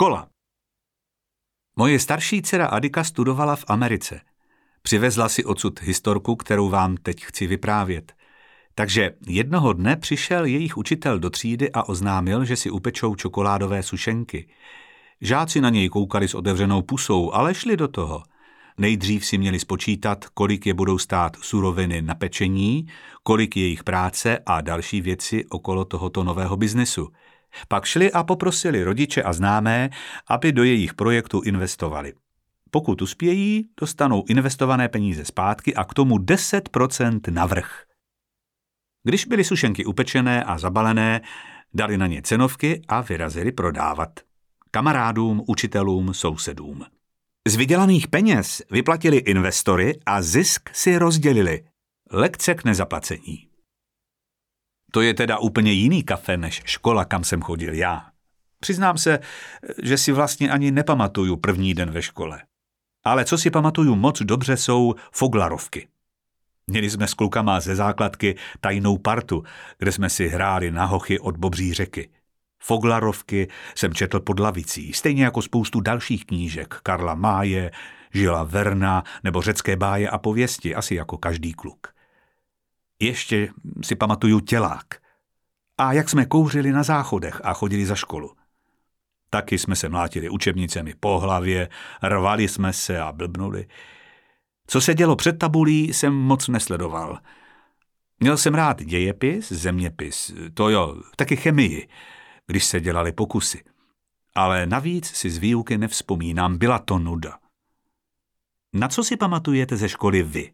Škola. 0.00 0.28
Moje 1.76 1.98
starší 1.98 2.42
dcera 2.42 2.66
Adika 2.66 3.04
studovala 3.04 3.56
v 3.56 3.64
Americe. 3.68 4.20
Přivezla 4.82 5.28
si 5.28 5.44
odsud 5.44 5.82
historku, 5.82 6.36
kterou 6.36 6.68
vám 6.68 6.96
teď 6.96 7.24
chci 7.24 7.46
vyprávět. 7.46 8.12
Takže 8.74 9.10
jednoho 9.26 9.72
dne 9.72 9.96
přišel 9.96 10.44
jejich 10.44 10.76
učitel 10.76 11.18
do 11.18 11.30
třídy 11.30 11.72
a 11.72 11.88
oznámil, 11.88 12.44
že 12.44 12.56
si 12.56 12.70
upečou 12.70 13.14
čokoládové 13.14 13.82
sušenky. 13.82 14.48
Žáci 15.20 15.60
na 15.60 15.70
něj 15.70 15.88
koukali 15.88 16.28
s 16.28 16.34
otevřenou 16.34 16.82
pusou, 16.82 17.32
ale 17.32 17.54
šli 17.54 17.76
do 17.76 17.88
toho. 17.88 18.22
Nejdřív 18.78 19.26
si 19.26 19.38
měli 19.38 19.58
spočítat, 19.58 20.28
kolik 20.28 20.66
je 20.66 20.74
budou 20.74 20.98
stát 20.98 21.36
suroviny 21.40 22.02
na 22.02 22.14
pečení, 22.14 22.86
kolik 23.22 23.56
je 23.56 23.62
jejich 23.62 23.84
práce 23.84 24.38
a 24.46 24.60
další 24.60 25.00
věci 25.00 25.44
okolo 25.50 25.84
tohoto 25.84 26.24
nového 26.24 26.56
biznesu. 26.56 27.08
Pak 27.68 27.84
šli 27.84 28.12
a 28.12 28.22
poprosili 28.22 28.84
rodiče 28.84 29.22
a 29.22 29.32
známé, 29.32 29.90
aby 30.28 30.52
do 30.52 30.64
jejich 30.64 30.94
projektu 30.94 31.40
investovali. 31.40 32.12
Pokud 32.70 33.02
uspějí, 33.02 33.68
dostanou 33.80 34.24
investované 34.28 34.88
peníze 34.88 35.24
zpátky 35.24 35.74
a 35.74 35.84
k 35.84 35.94
tomu 35.94 36.18
10% 36.18 37.20
navrh. 37.32 37.84
Když 39.02 39.24
byly 39.24 39.44
sušenky 39.44 39.84
upečené 39.84 40.44
a 40.44 40.58
zabalené, 40.58 41.20
dali 41.74 41.98
na 41.98 42.06
ně 42.06 42.22
cenovky 42.22 42.82
a 42.88 43.00
vyrazili 43.00 43.52
prodávat. 43.52 44.20
Kamarádům, 44.70 45.42
učitelům, 45.46 46.14
sousedům. 46.14 46.84
Z 47.48 47.56
vydělaných 47.56 48.08
peněz 48.08 48.62
vyplatili 48.70 49.16
investory 49.16 49.98
a 50.06 50.22
zisk 50.22 50.70
si 50.72 50.98
rozdělili. 50.98 51.64
Lekce 52.12 52.54
k 52.54 52.64
nezaplacení. 52.64 53.49
To 54.90 55.00
je 55.00 55.14
teda 55.14 55.38
úplně 55.38 55.72
jiný 55.72 56.02
kafe 56.02 56.36
než 56.36 56.62
škola, 56.64 57.04
kam 57.04 57.24
jsem 57.24 57.42
chodil 57.42 57.74
já. 57.74 58.06
Přiznám 58.60 58.98
se, 58.98 59.18
že 59.82 59.98
si 59.98 60.12
vlastně 60.12 60.50
ani 60.50 60.70
nepamatuju 60.70 61.36
první 61.36 61.74
den 61.74 61.90
ve 61.90 62.02
škole. 62.02 62.42
Ale 63.04 63.24
co 63.24 63.38
si 63.38 63.50
pamatuju 63.50 63.94
moc 63.94 64.22
dobře 64.22 64.56
jsou 64.56 64.94
foglarovky. 65.12 65.88
Měli 66.66 66.90
jsme 66.90 67.08
s 67.08 67.14
klukama 67.14 67.60
ze 67.60 67.76
základky 67.76 68.36
tajnou 68.60 68.98
partu, 68.98 69.44
kde 69.78 69.92
jsme 69.92 70.10
si 70.10 70.28
hráli 70.28 70.70
na 70.70 70.84
hochy 70.84 71.18
od 71.18 71.36
Bobří 71.36 71.74
řeky. 71.74 72.10
Foglarovky 72.62 73.48
jsem 73.74 73.94
četl 73.94 74.20
pod 74.20 74.40
lavicí, 74.40 74.92
stejně 74.92 75.24
jako 75.24 75.42
spoustu 75.42 75.80
dalších 75.80 76.26
knížek, 76.26 76.74
Karla 76.82 77.14
Máje, 77.14 77.70
Žila 78.14 78.44
Verna 78.44 79.04
nebo 79.24 79.42
řecké 79.42 79.76
báje 79.76 80.10
a 80.10 80.18
pověsti, 80.18 80.74
asi 80.74 80.94
jako 80.94 81.18
každý 81.18 81.52
kluk. 81.52 81.99
Ještě 83.00 83.48
si 83.84 83.94
pamatuju 83.94 84.40
tělák. 84.40 84.86
A 85.78 85.92
jak 85.92 86.08
jsme 86.08 86.26
kouřili 86.26 86.72
na 86.72 86.82
záchodech 86.82 87.40
a 87.44 87.52
chodili 87.52 87.86
za 87.86 87.94
školu. 87.94 88.36
Taky 89.30 89.58
jsme 89.58 89.76
se 89.76 89.88
mlátili 89.88 90.28
učebnicemi 90.28 90.94
po 91.00 91.20
hlavě, 91.20 91.68
rvali 92.02 92.48
jsme 92.48 92.72
se 92.72 93.00
a 93.00 93.12
blbnuli. 93.12 93.68
Co 94.66 94.80
se 94.80 94.94
dělo 94.94 95.16
před 95.16 95.38
tabulí, 95.38 95.94
jsem 95.94 96.14
moc 96.14 96.48
nesledoval. 96.48 97.18
Měl 98.20 98.36
jsem 98.36 98.54
rád 98.54 98.82
dějepis, 98.82 99.52
zeměpis, 99.52 100.32
to 100.54 100.70
jo, 100.70 101.02
taky 101.16 101.36
chemii, 101.36 101.88
když 102.46 102.64
se 102.64 102.80
dělali 102.80 103.12
pokusy. 103.12 103.64
Ale 104.34 104.66
navíc 104.66 105.06
si 105.06 105.30
z 105.30 105.38
výuky 105.38 105.78
nevzpomínám, 105.78 106.58
byla 106.58 106.78
to 106.78 106.98
nuda. 106.98 107.38
Na 108.72 108.88
co 108.88 109.04
si 109.04 109.16
pamatujete 109.16 109.76
ze 109.76 109.88
školy 109.88 110.22
vy? 110.22 110.52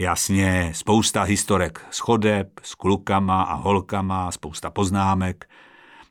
Jasně, 0.00 0.72
spousta 0.74 1.22
historek 1.22 1.86
s 1.90 1.98
chodeb, 1.98 2.60
s 2.62 2.74
klukama 2.74 3.42
a 3.42 3.54
holkama, 3.54 4.32
spousta 4.32 4.70
poznámek. 4.70 5.50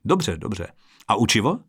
Dobře, 0.06 0.38
dobře. 0.38 0.68
A 1.08 1.16
učivo? 1.16 1.60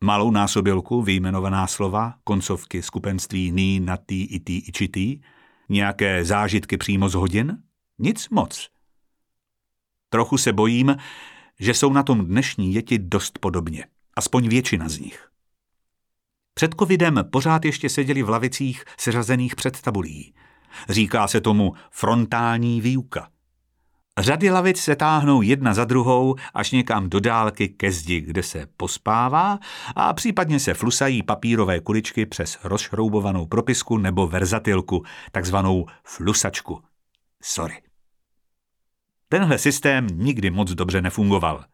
Malou 0.00 0.30
násobilku, 0.30 1.02
vyjmenovaná 1.02 1.66
slova, 1.66 2.14
koncovky 2.24 2.82
skupenství 2.82 3.50
ní, 3.50 3.80
natý, 3.80 4.24
itý, 4.24 4.58
ičitý, 4.58 5.20
nějaké 5.68 6.24
zážitky 6.24 6.76
přímo 6.76 7.08
z 7.08 7.14
hodin? 7.14 7.58
Nic 7.98 8.28
moc. 8.28 8.68
Trochu 10.08 10.38
se 10.38 10.52
bojím, 10.52 10.96
že 11.60 11.74
jsou 11.74 11.92
na 11.92 12.02
tom 12.02 12.26
dnešní 12.26 12.72
děti 12.72 12.98
dost 12.98 13.38
podobně. 13.38 13.86
Aspoň 14.16 14.48
většina 14.48 14.88
z 14.88 14.98
nich. 14.98 15.28
Před 16.54 16.74
covidem 16.78 17.24
pořád 17.30 17.64
ještě 17.64 17.88
seděli 17.88 18.22
v 18.22 18.28
lavicích 18.28 18.84
seřazených 18.98 19.56
před 19.56 19.80
tabulí. 19.80 20.34
Říká 20.88 21.28
se 21.28 21.40
tomu 21.40 21.74
frontální 21.90 22.80
výuka. 22.80 23.28
Řady 24.18 24.50
lavic 24.50 24.80
se 24.80 24.96
táhnou 24.96 25.42
jedna 25.42 25.74
za 25.74 25.84
druhou 25.84 26.34
až 26.54 26.70
někam 26.70 27.10
do 27.10 27.20
dálky 27.20 27.68
ke 27.68 27.92
zdi, 27.92 28.20
kde 28.20 28.42
se 28.42 28.66
pospává 28.76 29.58
a 29.96 30.12
případně 30.12 30.60
se 30.60 30.74
flusají 30.74 31.22
papírové 31.22 31.80
kuličky 31.80 32.26
přes 32.26 32.58
rozšroubovanou 32.64 33.46
propisku 33.46 33.98
nebo 33.98 34.26
verzatilku, 34.26 35.04
takzvanou 35.32 35.86
flusačku. 36.04 36.82
Sorry. 37.42 37.82
Tenhle 39.28 39.58
systém 39.58 40.06
nikdy 40.12 40.50
moc 40.50 40.70
dobře 40.70 41.02
nefungoval. 41.02 41.64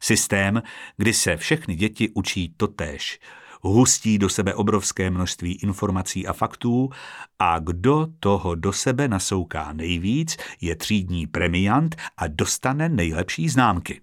Systém, 0.00 0.62
kdy 0.96 1.14
se 1.14 1.36
všechny 1.36 1.74
děti 1.74 2.10
učí 2.14 2.54
totéž, 2.56 3.18
hustí 3.68 4.18
do 4.18 4.28
sebe 4.28 4.54
obrovské 4.54 5.10
množství 5.10 5.52
informací 5.52 6.26
a 6.26 6.32
faktů 6.32 6.90
a 7.38 7.58
kdo 7.58 8.06
toho 8.20 8.54
do 8.54 8.72
sebe 8.72 9.08
nasouká 9.08 9.72
nejvíc, 9.72 10.36
je 10.60 10.76
třídní 10.76 11.26
premiant 11.26 11.96
a 12.16 12.26
dostane 12.26 12.88
nejlepší 12.88 13.48
známky. 13.48 14.00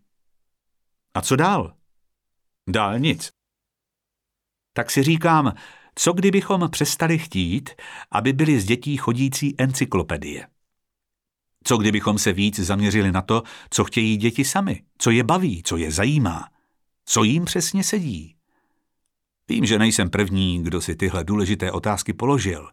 A 1.14 1.22
co 1.22 1.36
dál? 1.36 1.74
Dál 2.70 3.00
nic. 3.00 3.30
Tak 4.74 4.92
si 4.92 5.04
říkám, 5.04 5.54
co 5.96 6.14
kdybychom 6.14 6.70
přestali 6.70 7.18
chtít, 7.18 7.70
aby 8.12 8.34
byly 8.34 8.60
z 8.60 8.66
dětí 8.66 8.98
chodící 8.98 9.56
encyklopedie? 9.58 10.48
Co 11.64 11.78
kdybychom 11.78 12.18
se 12.18 12.34
víc 12.34 12.60
zaměřili 12.60 13.12
na 13.12 13.22
to, 13.22 13.44
co 13.70 13.84
chtějí 13.84 14.18
děti 14.18 14.46
sami, 14.46 14.84
co 14.98 15.12
je 15.12 15.24
baví, 15.24 15.64
co 15.64 15.78
je 15.78 15.92
zajímá, 15.92 16.50
co 17.06 17.24
jim 17.24 17.46
přesně 17.46 17.84
sedí? 17.84 18.39
Vím, 19.50 19.66
že 19.66 19.80
nejsem 19.80 20.10
první, 20.10 20.64
kdo 20.64 20.82
si 20.82 20.96
tyhle 20.96 21.24
důležité 21.24 21.72
otázky 21.72 22.14
položil. 22.14 22.70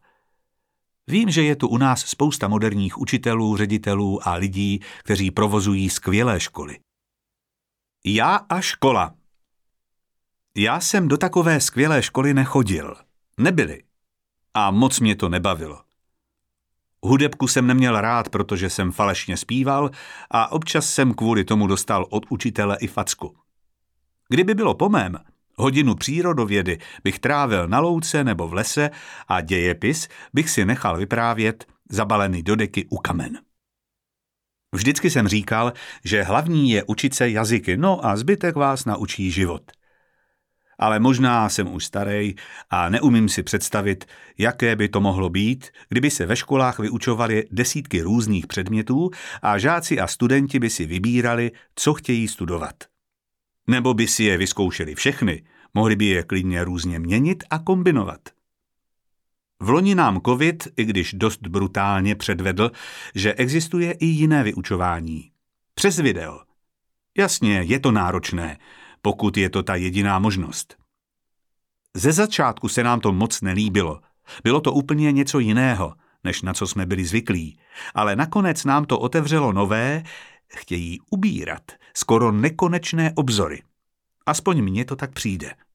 Vím, 1.07 1.31
že 1.31 1.43
je 1.43 1.57
tu 1.57 1.69
u 1.69 1.77
nás 1.77 2.01
spousta 2.01 2.49
moderních 2.49 2.99
učitelů, 2.99 3.57
ředitelů 3.57 4.29
a 4.29 4.35
lidí, 4.35 4.81
kteří 4.99 5.31
provozují 5.31 5.91
skvělé 5.91 6.41
školy. 6.41 6.79
Já 8.05 8.37
a 8.37 8.61
škola. 8.61 9.15
Já 10.57 10.81
jsem 10.81 11.09
do 11.09 11.17
takové 11.17 11.61
skvělé 11.61 12.03
školy 12.03 12.35
nechodil. 12.35 12.97
Nebyli. 13.39 13.83
A 14.55 14.71
moc 14.71 15.01
mě 15.01 15.17
to 15.17 15.29
nebavilo. 15.29 15.83
Hudebku 17.03 17.49
jsem 17.49 17.67
neměl 17.67 18.01
rád, 18.01 18.29
protože 18.29 18.71
jsem 18.71 18.93
falešně 18.93 19.37
zpíval 19.37 19.91
a 20.31 20.53
občas 20.53 20.91
jsem 20.91 21.15
kvůli 21.15 21.45
tomu 21.45 21.67
dostal 21.67 22.07
od 22.11 22.27
učitele 22.29 22.77
i 22.81 22.87
facku. 22.87 23.37
Kdyby 24.29 24.55
bylo 24.55 24.75
po 24.75 24.89
mém, 24.89 25.19
hodinu 25.57 25.95
přírodovědy 25.95 26.79
bych 27.05 27.19
trávil 27.19 27.69
na 27.69 27.81
louce 27.81 28.25
nebo 28.25 28.49
v 28.49 28.55
lese 28.55 28.91
a 29.29 29.41
dějepis 29.41 30.09
bych 30.35 30.51
si 30.51 30.65
nechal 30.65 30.97
vyprávět 30.97 31.67
zabalený 31.91 32.43
do 32.43 32.57
deky 32.57 32.87
u 32.91 32.97
kamen. 32.97 33.39
Vždycky 34.75 35.11
jsem 35.11 35.29
říkal, 35.29 35.73
že 36.05 36.23
hlavní 36.23 36.71
je 36.71 36.85
učit 36.85 37.15
se 37.15 37.31
jazyky, 37.31 37.77
no 37.77 38.07
a 38.07 38.17
zbytek 38.17 38.57
vás 38.57 38.85
naučí 38.85 39.31
život– 39.31 39.63
ale 40.79 41.01
možná 41.01 41.49
jsem 41.49 41.75
už 41.75 41.85
starý 41.85 42.35
a 42.71 42.89
neumím 42.89 43.29
si 43.29 43.43
představit, 43.43 44.05
jaké 44.39 44.77
by 44.77 44.89
to 44.89 45.01
mohlo 45.01 45.29
být, 45.31 45.71
kdyby 45.89 46.11
se 46.11 46.27
ve 46.27 46.37
školách 46.37 46.79
vyučovaly 46.79 47.45
desítky 47.51 48.03
různých 48.03 48.47
předmětů 48.47 49.11
a 49.43 49.59
žáci 49.59 50.01
a 50.01 50.07
studenti 50.07 50.59
by 50.59 50.71
si 50.71 50.87
vybírali, 50.87 51.51
co 51.75 51.95
chtějí 51.95 52.29
studovat. 52.29 52.75
Nebo 53.67 53.95
by 53.95 54.09
si 54.09 54.25
je 54.25 54.39
vyzkoušeli 54.39 54.95
všechny, 54.95 55.43
mohli 55.77 55.97
by 55.97 56.05
je 56.05 56.23
klidně 56.23 56.65
různě 56.65 56.99
měnit 56.99 57.45
a 57.51 57.59
kombinovat. 57.59 58.21
V 59.61 59.71
loni 59.71 59.95
nám 59.95 60.21
covid, 60.27 60.69
i 60.77 60.85
když 60.85 61.13
dost 61.13 61.47
brutálně 61.47 62.15
předvedl, 62.15 62.71
že 63.15 63.35
existuje 63.35 63.93
i 63.93 64.07
jiné 64.07 64.43
vyučování. 64.43 65.31
Přes 65.75 65.99
video. 65.99 66.41
Jasně, 67.19 67.63
je 67.63 67.81
to 67.81 67.93
náročné, 67.93 68.59
pokud 69.03 69.37
je 69.37 69.51
to 69.51 69.63
ta 69.63 69.75
jediná 69.75 70.19
možnost. 70.19 70.77
Ze 71.95 72.13
začátku 72.13 72.69
se 72.69 72.83
nám 72.83 73.01
to 73.01 73.13
moc 73.13 73.41
nelíbilo. 73.41 74.01
Bylo 74.45 74.61
to 74.61 74.73
úplně 74.73 75.13
něco 75.13 75.39
jiného, 75.39 75.95
než 76.25 76.43
na 76.43 76.55
co 76.55 76.67
jsme 76.67 76.87
byli 76.87 77.05
zvyklí, 77.05 77.59
ale 77.95 78.17
nakonec 78.17 78.65
nám 78.65 78.85
to 78.85 78.99
otevřelo 78.99 79.53
nové, 79.53 80.03
chtějí 80.49 80.99
ubírat, 81.11 81.63
skoro 81.95 82.33
nekonečné 82.33 83.13
obzory. 83.15 83.63
Aspoň 84.27 84.63
mně 84.63 84.85
to 84.85 84.97
tak 84.97 85.13
přijde. 85.13 85.66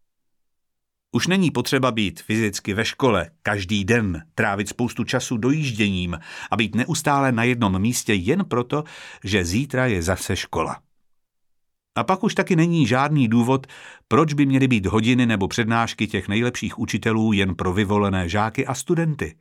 Už 1.12 1.28
není 1.28 1.52
potřeba 1.52 1.92
být 1.92 2.22
fyzicky 2.22 2.74
ve 2.74 2.86
škole 2.86 3.30
každý 3.44 3.86
den, 3.86 4.24
trávit 4.36 4.70
spoustu 4.70 5.04
času 5.04 5.38
dojížděním 5.38 6.20
a 6.52 6.58
být 6.58 6.76
neustále 6.76 7.32
na 7.32 7.44
jednom 7.44 7.82
místě 7.82 8.14
jen 8.14 8.46
proto, 8.46 8.84
že 9.24 9.46
zítra 9.46 9.86
je 9.86 10.04
zase 10.04 10.36
škola. 10.36 10.82
A 11.96 12.04
pak 12.04 12.24
už 12.24 12.36
taky 12.36 12.56
není 12.56 12.88
žádný 12.88 13.28
důvod, 13.28 13.68
proč 14.08 14.34
by 14.34 14.46
měly 14.46 14.68
být 14.68 14.86
hodiny 14.86 15.26
nebo 15.26 15.48
přednášky 15.48 16.08
těch 16.08 16.28
nejlepších 16.28 16.80
učitelů 16.80 17.34
jen 17.34 17.56
pro 17.56 17.74
vyvolené 17.74 18.30
žáky 18.30 18.66
a 18.66 18.74
studenty. 18.74 19.36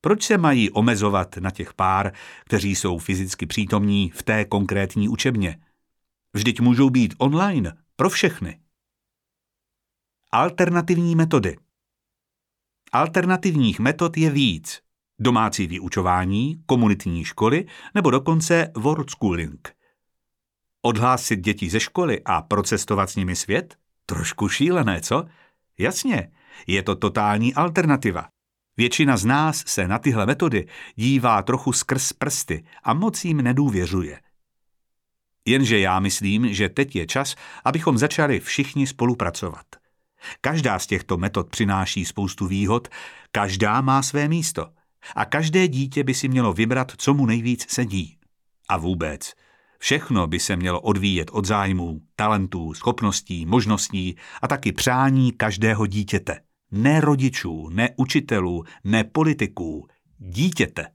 Proč 0.00 0.22
se 0.22 0.38
mají 0.38 0.70
omezovat 0.70 1.36
na 1.36 1.50
těch 1.50 1.74
pár, 1.74 2.12
kteří 2.44 2.74
jsou 2.74 2.98
fyzicky 2.98 3.46
přítomní 3.46 4.10
v 4.10 4.22
té 4.22 4.44
konkrétní 4.44 5.08
učebně? 5.08 5.56
Vždyť 6.34 6.60
můžou 6.60 6.90
být 6.90 7.14
online 7.18 7.72
pro 7.96 8.10
všechny. 8.10 8.63
Alternativní 10.36 11.14
metody 11.14 11.56
Alternativních 12.92 13.80
metod 13.80 14.16
je 14.16 14.30
víc. 14.30 14.80
Domácí 15.18 15.66
vyučování, 15.66 16.62
komunitní 16.66 17.24
školy 17.24 17.66
nebo 17.94 18.10
dokonce 18.10 18.72
world 18.76 19.10
schooling. 19.10 19.74
Odhlásit 20.82 21.40
děti 21.40 21.70
ze 21.70 21.80
školy 21.80 22.22
a 22.24 22.42
procestovat 22.42 23.10
s 23.10 23.16
nimi 23.16 23.36
svět? 23.36 23.76
Trošku 24.06 24.48
šílené, 24.48 25.00
co? 25.00 25.24
Jasně, 25.78 26.32
je 26.66 26.82
to 26.82 26.96
totální 26.96 27.54
alternativa. 27.54 28.28
Většina 28.76 29.16
z 29.16 29.24
nás 29.24 29.64
se 29.66 29.88
na 29.88 29.98
tyhle 29.98 30.26
metody 30.26 30.66
dívá 30.94 31.42
trochu 31.42 31.72
skrz 31.72 32.12
prsty 32.12 32.64
a 32.82 32.94
moc 32.94 33.24
jim 33.24 33.42
nedůvěřuje. 33.42 34.20
Jenže 35.44 35.78
já 35.78 36.00
myslím, 36.00 36.54
že 36.54 36.68
teď 36.68 36.96
je 36.96 37.06
čas, 37.06 37.34
abychom 37.64 37.98
začali 37.98 38.40
všichni 38.40 38.86
spolupracovat. 38.86 39.83
Každá 40.40 40.78
z 40.78 40.86
těchto 40.86 41.16
metod 41.16 41.50
přináší 41.50 42.04
spoustu 42.04 42.46
výhod, 42.46 42.88
každá 43.32 43.80
má 43.80 44.02
své 44.02 44.28
místo 44.28 44.66
a 45.16 45.24
každé 45.24 45.68
dítě 45.68 46.04
by 46.04 46.14
si 46.14 46.28
mělo 46.28 46.52
vybrat, 46.52 46.92
co 46.96 47.14
mu 47.14 47.26
nejvíc 47.26 47.70
sedí. 47.70 48.18
A 48.68 48.76
vůbec, 48.76 49.34
všechno 49.78 50.26
by 50.26 50.40
se 50.40 50.56
mělo 50.56 50.80
odvíjet 50.80 51.30
od 51.32 51.44
zájmů, 51.44 52.00
talentů, 52.16 52.74
schopností, 52.74 53.46
možností 53.46 54.16
a 54.42 54.48
taky 54.48 54.72
přání 54.72 55.32
každého 55.32 55.86
dítěte. 55.86 56.40
Ne 56.70 57.00
rodičů, 57.00 57.68
ne 57.68 57.90
učitelů, 57.96 58.64
ne 58.84 59.04
politiků, 59.04 59.88
dítěte. 60.18 60.86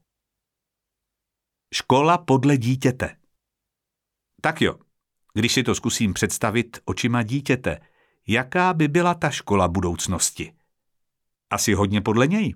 Škola 1.74 2.18
podle 2.18 2.56
dítěte. 2.56 3.16
Tak 4.42 4.62
jo, 4.62 4.76
když 5.34 5.52
si 5.52 5.62
to 5.62 5.74
zkusím 5.74 6.14
představit 6.14 6.78
očima 6.84 7.22
dítěte, 7.22 7.80
jaká 8.30 8.74
by 8.74 8.88
byla 8.88 9.14
ta 9.14 9.30
škola 9.30 9.68
budoucnosti? 9.68 10.52
Asi 11.50 11.74
hodně 11.74 12.00
podle 12.00 12.26
něj. 12.26 12.54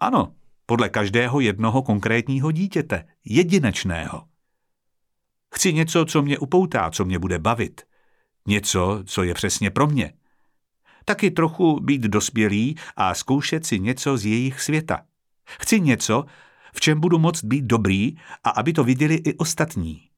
Ano, 0.00 0.34
podle 0.66 0.88
každého 0.88 1.40
jednoho 1.40 1.82
konkrétního 1.82 2.50
dítěte, 2.50 3.06
jedinečného. 3.24 4.24
Chci 5.54 5.72
něco, 5.72 6.04
co 6.04 6.22
mě 6.22 6.38
upoutá, 6.38 6.90
co 6.90 7.04
mě 7.04 7.18
bude 7.18 7.38
bavit. 7.38 7.82
Něco, 8.46 9.02
co 9.06 9.22
je 9.22 9.34
přesně 9.34 9.70
pro 9.70 9.86
mě. 9.86 10.12
Taky 11.04 11.30
trochu 11.30 11.80
být 11.80 12.02
dospělý 12.02 12.76
a 12.96 13.14
zkoušet 13.14 13.66
si 13.66 13.80
něco 13.80 14.16
z 14.16 14.26
jejich 14.26 14.60
světa. 14.60 15.06
Chci 15.60 15.80
něco, 15.80 16.24
v 16.74 16.80
čem 16.80 17.00
budu 17.00 17.18
moct 17.18 17.44
být 17.44 17.64
dobrý 17.64 18.16
a 18.44 18.50
aby 18.50 18.72
to 18.72 18.84
viděli 18.84 19.14
i 19.14 19.34
ostatní. 19.34 20.08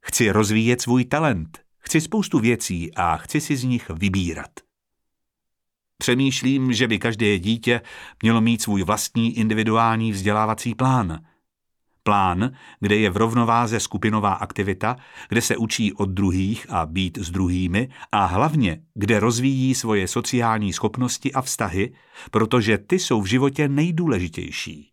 Chci 0.00 0.30
rozvíjet 0.30 0.80
svůj 0.80 1.04
talent, 1.04 1.69
chci 1.90 2.00
spoustu 2.00 2.38
věcí 2.38 2.94
a 2.94 3.16
chci 3.16 3.40
si 3.40 3.56
z 3.56 3.64
nich 3.64 3.90
vybírat. 3.90 4.50
Přemýšlím, 5.98 6.72
že 6.72 6.88
by 6.88 6.98
každé 6.98 7.38
dítě 7.38 7.80
mělo 8.22 8.40
mít 8.40 8.62
svůj 8.62 8.82
vlastní 8.82 9.36
individuální 9.36 10.12
vzdělávací 10.12 10.74
plán. 10.74 11.18
Plán, 12.02 12.50
kde 12.80 12.96
je 12.96 13.10
v 13.10 13.16
rovnováze 13.16 13.80
skupinová 13.80 14.32
aktivita, 14.32 14.96
kde 15.28 15.42
se 15.42 15.56
učí 15.56 15.92
od 15.92 16.08
druhých 16.08 16.66
a 16.70 16.86
být 16.86 17.18
s 17.18 17.30
druhými 17.30 17.88
a 18.12 18.24
hlavně, 18.24 18.82
kde 18.94 19.20
rozvíjí 19.20 19.74
svoje 19.74 20.08
sociální 20.08 20.72
schopnosti 20.72 21.32
a 21.32 21.42
vztahy, 21.42 21.92
protože 22.30 22.78
ty 22.78 22.98
jsou 22.98 23.22
v 23.22 23.26
životě 23.26 23.68
nejdůležitější. 23.68 24.90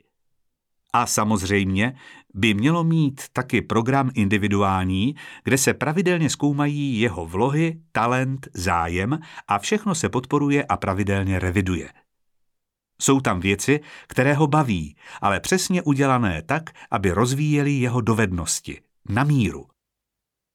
A 0.94 1.06
samozřejmě 1.06 1.96
by 2.38 2.54
mělo 2.54 2.84
mít 2.84 3.22
taky 3.34 3.62
program 3.62 4.12
individuální, 4.14 5.16
kde 5.44 5.58
se 5.58 5.74
pravidelně 5.74 6.30
zkoumají 6.30 7.00
jeho 7.00 7.26
vlohy, 7.26 7.82
talent, 7.92 8.48
zájem 8.54 9.20
a 9.48 9.60
všechno 9.60 9.96
se 9.96 10.10
podporuje 10.10 10.66
a 10.66 10.78
pravidelně 10.78 11.40
reviduje. 11.40 11.90
Jsou 13.02 13.20
tam 13.20 13.40
věci, 13.40 13.80
které 14.08 14.34
ho 14.34 14.48
baví, 14.48 14.96
ale 15.22 15.40
přesně 15.40 15.82
udělané 15.82 16.42
tak, 16.42 16.70
aby 16.92 17.12
rozvíjeli 17.12 17.72
jeho 17.72 18.02
dovednosti, 18.02 18.82
na 19.10 19.24
míru. 19.24 19.66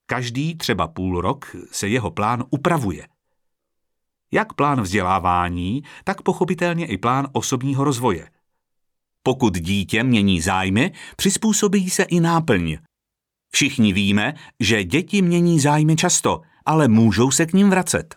Každý 0.06 0.55
třeba 0.55 0.88
půl 0.88 1.20
rok 1.20 1.56
se 1.70 1.88
jeho 1.88 2.11
plán 2.11 2.44
upravuje. 2.50 3.08
Jak 4.32 4.52
plán 4.52 4.81
vzdělávání, 4.81 5.82
tak 6.05 6.23
pochopitelně 6.23 6.87
i 6.87 6.99
plán 6.99 7.29
osobního 7.32 7.84
rozvoje– 7.84 8.29
pokud 9.22 9.58
dítě 9.58 10.02
mění 10.02 10.40
zájmy, 10.40 10.92
přizpůsobí 11.16 11.90
se 11.90 12.02
i 12.02 12.20
náplň. 12.20 12.76
Všichni 13.54 13.92
víme, 13.92 14.34
že 14.60 14.84
děti 14.84 15.22
mění 15.22 15.60
zájmy 15.60 15.96
často, 15.96 16.40
ale 16.66 16.88
můžou 16.88 17.30
se 17.30 17.46
k 17.46 17.52
ním 17.52 17.70
vracet. 17.70 18.14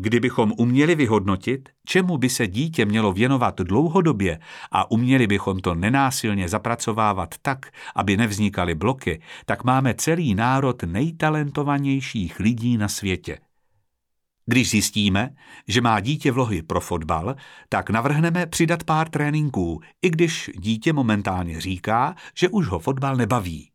Kdybychom 0.00 0.52
uměli 0.58 0.94
vyhodnotit, 0.94 1.68
čemu 1.86 2.18
by 2.18 2.28
se 2.28 2.46
dítě 2.46 2.84
mělo 2.84 3.12
věnovat 3.12 3.60
dlouhodobě 3.60 4.38
a 4.72 4.90
uměli 4.90 5.26
bychom 5.26 5.60
to 5.60 5.74
nenásilně 5.74 6.48
zapracovávat 6.48 7.34
tak, 7.42 7.66
aby 7.96 8.16
nevznikaly 8.16 8.74
bloky, 8.74 9.20
tak 9.46 9.64
máme 9.64 9.94
celý 9.94 10.34
národ 10.34 10.82
nejtalentovanějších 10.82 12.40
lidí 12.40 12.76
na 12.76 12.88
světě. 12.88 13.38
Když 14.50 14.70
zjistíme, 14.70 15.34
že 15.66 15.80
má 15.80 16.00
dítě 16.00 16.32
vlohy 16.32 16.62
pro 16.62 16.80
fotbal, 16.80 17.36
tak 17.68 17.90
navrhneme 17.90 18.46
přidat 18.46 18.84
pár 18.84 19.08
tréninků, 19.08 19.80
i 20.02 20.10
když 20.10 20.50
dítě 20.54 20.92
momentálně 20.92 21.60
říká, 21.60 22.14
že 22.34 22.48
už 22.48 22.66
ho 22.66 22.78
fotbal 22.78 23.16
nebaví. 23.16 23.70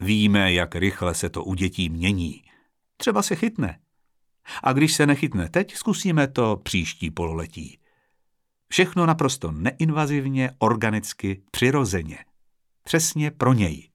Víme, 0.00 0.52
jak 0.52 0.74
rychle 0.74 1.14
se 1.14 1.28
to 1.30 1.44
u 1.44 1.54
dětí 1.54 1.88
mění. 1.88 2.42
Třeba 2.96 3.22
se 3.22 3.36
chytne. 3.36 3.78
A 4.62 4.72
když 4.72 4.92
se 4.92 5.06
nechytne 5.06 5.48
teď, 5.48 5.74
zkusíme 5.74 6.28
to 6.28 6.60
příští 6.62 7.10
pololetí. 7.10 7.78
Všechno 8.68 9.06
naprosto 9.06 9.52
neinvazivně, 9.52 10.50
organicky, 10.58 11.42
přirozeně. 11.50 12.18
Přesně 12.84 13.30
pro 13.30 13.52
něj. 13.52 13.88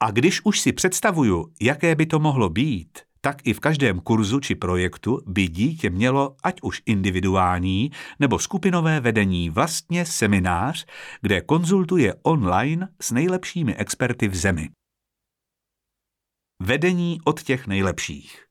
A 0.00 0.10
když 0.10 0.40
už 0.44 0.60
si 0.60 0.72
představuju, 0.72 1.52
jaké 1.60 1.94
by 1.94 2.06
to 2.06 2.18
mohlo 2.18 2.48
být, 2.48 2.98
tak 3.26 3.46
i 3.46 3.52
v 3.52 3.60
každém 3.60 4.00
kurzu 4.00 4.40
či 4.40 4.54
projektu 4.54 5.20
by 5.26 5.48
dítě 5.48 5.90
mělo 5.90 6.36
ať 6.42 6.62
už 6.62 6.82
individuální 6.86 7.90
nebo 8.18 8.38
skupinové 8.38 9.00
vedení 9.00 9.50
vlastně 9.50 10.06
seminář, 10.06 10.86
kde 11.20 11.40
konzultuje 11.40 12.14
online 12.22 12.88
s 13.00 13.10
nejlepšími 13.10 13.76
experty 13.76 14.28
v 14.28 14.36
zemi. 14.36 14.70
Vedení 16.62 17.18
od 17.24 17.42
těch 17.42 17.66
nejlepších. 17.66 18.44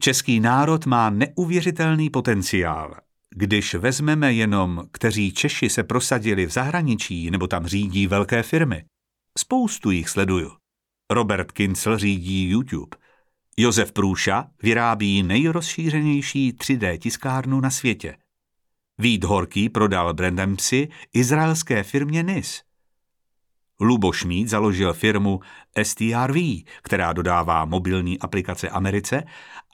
Český 0.00 0.40
národ 0.40 0.86
má 0.86 1.10
neuvěřitelný 1.10 2.10
potenciál. 2.10 2.94
Když 3.34 3.74
vezmeme 3.74 4.32
jenom, 4.32 4.88
kteří 4.92 5.32
Češi 5.32 5.70
se 5.70 5.84
prosadili 5.84 6.46
v 6.46 6.50
zahraničí 6.50 7.30
nebo 7.30 7.46
tam 7.46 7.66
řídí 7.66 8.06
velké 8.06 8.42
firmy, 8.42 8.84
spoustu 9.38 9.90
jich 9.90 10.08
sleduju. 10.08 10.56
Robert 11.12 11.52
Kincel 11.52 11.98
řídí 11.98 12.48
YouTube, 12.48 13.05
Josef 13.58 13.92
Průša 13.92 14.50
vyrábí 14.62 15.22
nejrozšířenější 15.22 16.52
3D 16.52 16.98
tiskárnu 16.98 17.60
na 17.60 17.70
světě. 17.70 18.16
Vít 18.98 19.24
Horký 19.24 19.68
prodal 19.68 20.14
brandem 20.14 20.56
psy 20.56 20.88
izraelské 21.12 21.82
firmě 21.82 22.22
NIS. 22.22 22.62
Lubo 23.80 24.12
Šmíd 24.12 24.48
založil 24.48 24.92
firmu 24.92 25.40
STRV, 25.82 26.36
která 26.82 27.12
dodává 27.12 27.64
mobilní 27.64 28.18
aplikace 28.18 28.68
Americe 28.68 29.22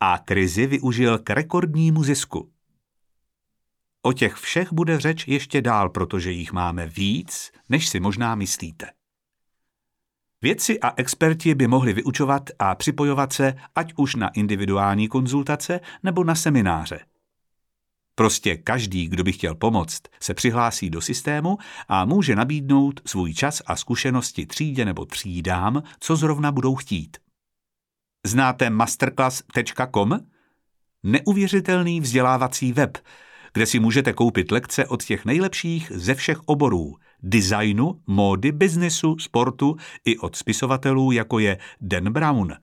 a 0.00 0.18
krizi 0.18 0.66
využil 0.66 1.18
k 1.18 1.30
rekordnímu 1.30 2.04
zisku. 2.04 2.50
O 4.02 4.12
těch 4.12 4.34
všech 4.34 4.72
bude 4.72 5.00
řeč 5.00 5.28
ještě 5.28 5.62
dál, 5.62 5.88
protože 5.88 6.30
jich 6.30 6.52
máme 6.52 6.86
víc, 6.86 7.52
než 7.68 7.88
si 7.88 8.00
možná 8.00 8.34
myslíte. 8.34 8.86
Vědci 10.42 10.80
a 10.80 10.92
experti 10.96 11.54
by 11.54 11.66
mohli 11.66 11.92
vyučovat 11.92 12.50
a 12.58 12.74
připojovat 12.74 13.32
se 13.32 13.54
ať 13.74 13.92
už 13.96 14.14
na 14.14 14.28
individuální 14.28 15.08
konzultace 15.08 15.80
nebo 16.02 16.24
na 16.24 16.34
semináře. 16.34 17.00
Prostě 18.14 18.56
každý, 18.56 19.08
kdo 19.08 19.24
by 19.24 19.32
chtěl 19.32 19.54
pomoct, 19.54 20.02
se 20.20 20.34
přihlásí 20.34 20.90
do 20.90 21.00
systému 21.00 21.58
a 21.88 22.04
může 22.04 22.36
nabídnout 22.36 23.00
svůj 23.06 23.34
čas 23.34 23.62
a 23.66 23.76
zkušenosti 23.76 24.46
třídě 24.46 24.84
nebo 24.84 25.04
třídám, 25.04 25.82
co 26.00 26.16
zrovna 26.16 26.52
budou 26.52 26.74
chtít. 26.74 27.16
Znáte 28.26 28.70
masterclass.com? 28.70 30.20
Neuvěřitelný 31.02 32.00
vzdělávací 32.00 32.72
web, 32.72 32.98
kde 33.52 33.66
si 33.66 33.78
můžete 33.78 34.12
koupit 34.12 34.50
lekce 34.50 34.86
od 34.86 35.04
těch 35.04 35.24
nejlepších 35.24 35.92
ze 35.94 36.14
všech 36.14 36.38
oborů– 36.46 36.96
designu, 37.22 38.02
módy, 38.06 38.52
biznesu, 38.52 39.18
sportu 39.18 39.76
i 40.04 40.18
od 40.18 40.36
spisovatelů, 40.36 41.12
jako 41.12 41.38
je 41.38 41.58
Dan 41.80 42.12
Brown. 42.12 42.54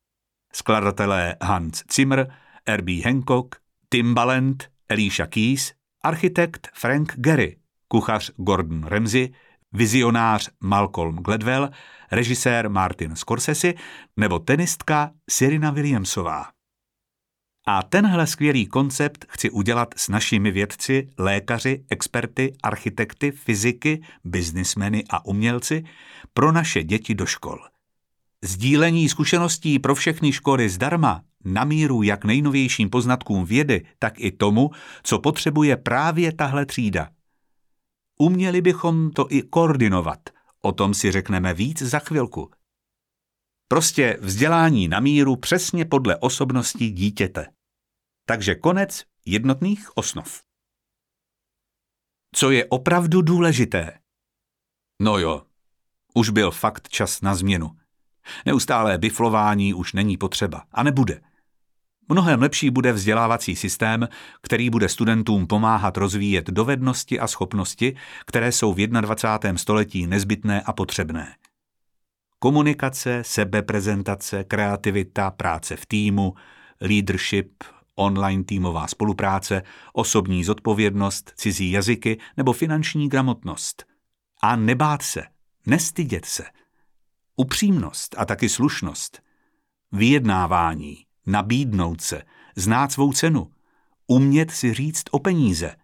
skladatelé 0.54 1.36
Hans 1.42 1.84
Zimmer, 1.94 2.28
R.B. 2.66 2.92
Hancock, 3.06 3.56
Timbaland, 3.90 4.64
Elisha 4.90 5.26
Keys, 5.26 5.74
architekt 6.04 6.68
Frank 6.74 7.14
Gehry, 7.16 7.56
kuchař 7.88 8.32
Gordon 8.38 8.84
Ramsay, 8.84 9.30
vizionář 9.74 10.50
Malcolm 10.60 11.16
Gladwell, 11.16 11.70
režisér 12.12 12.70
Martin 12.70 13.16
Scorsese 13.16 13.74
nebo 14.18 14.40
tenistka 14.40 15.12
Serena 15.30 15.72
Williamsová. 15.72 16.59
A 17.72 17.84
tenhle 17.84 18.28
skvělý 18.28 18.66
koncept 18.66 19.26
chci 19.30 19.50
udělat 19.50 19.94
s 19.98 20.10
našimi 20.10 20.52
vědci, 20.52 21.10
lékaři, 21.18 21.86
experty, 21.90 22.54
architekty, 22.64 23.32
fyziky, 23.32 24.02
biznismeny 24.24 25.04
a 25.10 25.26
umělci 25.26 25.84
pro 26.34 26.52
naše 26.52 26.84
děti 26.84 27.16
do 27.16 27.26
škol. 27.26 27.60
Sdílení 28.44 29.10
zkušeností 29.10 29.80
pro 29.80 29.96
všechny 29.96 30.32
školy 30.32 30.70
zdarma, 30.70 31.22
na 31.46 31.64
míru 31.64 32.04
jak 32.04 32.26
nejnovějším 32.26 32.90
poznatkům 32.90 33.46
vědy, 33.46 33.86
tak 34.00 34.14
i 34.18 34.32
tomu, 34.32 34.72
co 35.04 35.20
potřebuje 35.20 35.78
právě 35.78 36.34
tahle 36.34 36.66
třída. 36.66 37.10
Uměli 38.20 38.62
bychom 38.62 39.12
to 39.12 39.28
i 39.30 39.42
koordinovat, 39.42 40.20
o 40.62 40.72
tom 40.72 40.94
si 40.94 41.12
řekneme 41.12 41.54
víc 41.54 41.82
za 41.82 42.00
chvilku. 42.00 42.52
Prostě 43.68 44.18
vzdělání 44.22 44.88
na 44.88 45.00
míru 45.00 45.36
přesně 45.36 45.86
podle 45.86 46.18
osobnosti 46.18 46.90
dítěte. 46.90 47.59
Takže 48.30 48.56
konec 48.56 49.04
jednotných 49.26 49.98
osnov. 49.98 50.42
Co 52.36 52.52
je 52.52 52.66
opravdu 52.66 53.22
důležité? 53.22 54.00
No 55.02 55.18
jo, 55.18 55.44
už 56.14 56.30
byl 56.30 56.52
fakt 56.52 56.90
čas 56.90 57.22
na 57.22 57.36
změnu. 57.36 57.72
Neustálé 58.46 58.98
biflování 58.98 59.74
už 59.74 59.94
není 59.94 60.18
potřeba 60.18 60.64
a 60.72 60.84
nebude. 60.84 61.22
Mnohem 62.10 62.42
lepší 62.42 62.70
bude 62.70 62.94
vzdělávací 62.94 63.56
systém, 63.56 64.08
který 64.42 64.70
bude 64.70 64.90
studentům 64.90 65.48
pomáhat 65.48 65.98
rozvíjet 65.98 66.48
dovednosti 66.48 67.20
a 67.20 67.28
schopnosti, 67.28 67.96
které 68.26 68.52
jsou 68.52 68.74
v 68.74 68.88
21. 68.88 69.58
století 69.58 70.08
nezbytné 70.08 70.62
a 70.62 70.74
potřebné. 70.74 71.36
Komunikace, 72.40 73.24
sebeprezentace, 73.26 74.44
kreativita, 74.44 75.32
práce 75.32 75.76
v 75.76 75.86
týmu, 75.86 76.34
leadership, 76.82 77.64
online 78.00 78.44
týmová 78.44 78.88
spolupráce, 78.88 79.64
osobní 79.94 80.44
zodpovědnost, 80.44 81.34
cizí 81.36 81.72
jazyky 81.72 82.20
nebo 82.38 82.54
finanční 82.54 83.10
gramotnost. 83.10 83.86
A 84.42 84.56
nebát 84.56 85.02
se, 85.02 85.24
nestydět 85.66 86.26
se. 86.26 86.44
Upřímnost 87.36 88.16
a 88.18 88.26
taky 88.26 88.50
slušnost. 88.50 89.22
Vyjednávání, 89.92 91.06
nabídnout 91.28 92.02
se, 92.02 92.24
znát 92.56 92.92
svou 92.92 93.14
cenu, 93.14 93.52
umět 94.08 94.52
si 94.52 94.74
říct 94.74 95.04
o 95.12 95.20
peníze, 95.20 95.76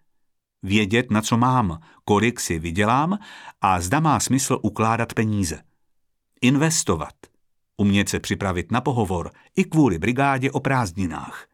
vědět, 0.66 1.10
na 1.10 1.22
co 1.22 1.36
mám, 1.36 1.80
kolik 2.04 2.40
si 2.40 2.58
vydělám 2.58 3.18
a 3.60 3.80
zda 3.80 4.00
má 4.00 4.20
smysl 4.20 4.58
ukládat 4.62 5.14
peníze. 5.14 5.62
Investovat, 6.40 7.14
umět 7.76 8.08
se 8.08 8.20
připravit 8.20 8.72
na 8.72 8.80
pohovor 8.80 9.30
i 9.56 9.64
kvůli 9.64 9.98
brigádě 9.98 10.50
o 10.50 10.60
prázdninách. 10.60 11.46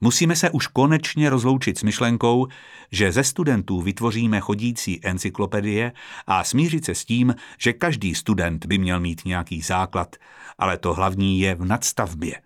Musíme 0.00 0.36
se 0.36 0.50
už 0.50 0.66
konečně 0.66 1.30
rozloučit 1.30 1.78
s 1.78 1.82
myšlenkou, 1.82 2.46
že 2.92 3.12
ze 3.12 3.24
studentů 3.24 3.80
vytvoříme 3.80 4.40
chodící 4.40 5.06
encyklopedie 5.06 5.92
a 6.26 6.44
smířit 6.44 6.84
se 6.84 6.94
s 6.94 7.04
tím, 7.04 7.34
že 7.58 7.72
každý 7.72 8.14
student 8.14 8.66
by 8.66 8.78
měl 8.78 9.00
mít 9.00 9.24
nějaký 9.24 9.62
základ, 9.62 10.16
ale 10.58 10.78
to 10.78 10.94
hlavní 10.94 11.40
je 11.40 11.54
v 11.54 11.64
nadstavbě. 11.64 12.40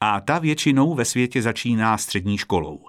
A 0.00 0.20
ta 0.20 0.38
většinou 0.38 0.94
ve 0.94 1.04
světě 1.04 1.42
začíná 1.42 1.98
střední 1.98 2.38
školou. 2.38 2.80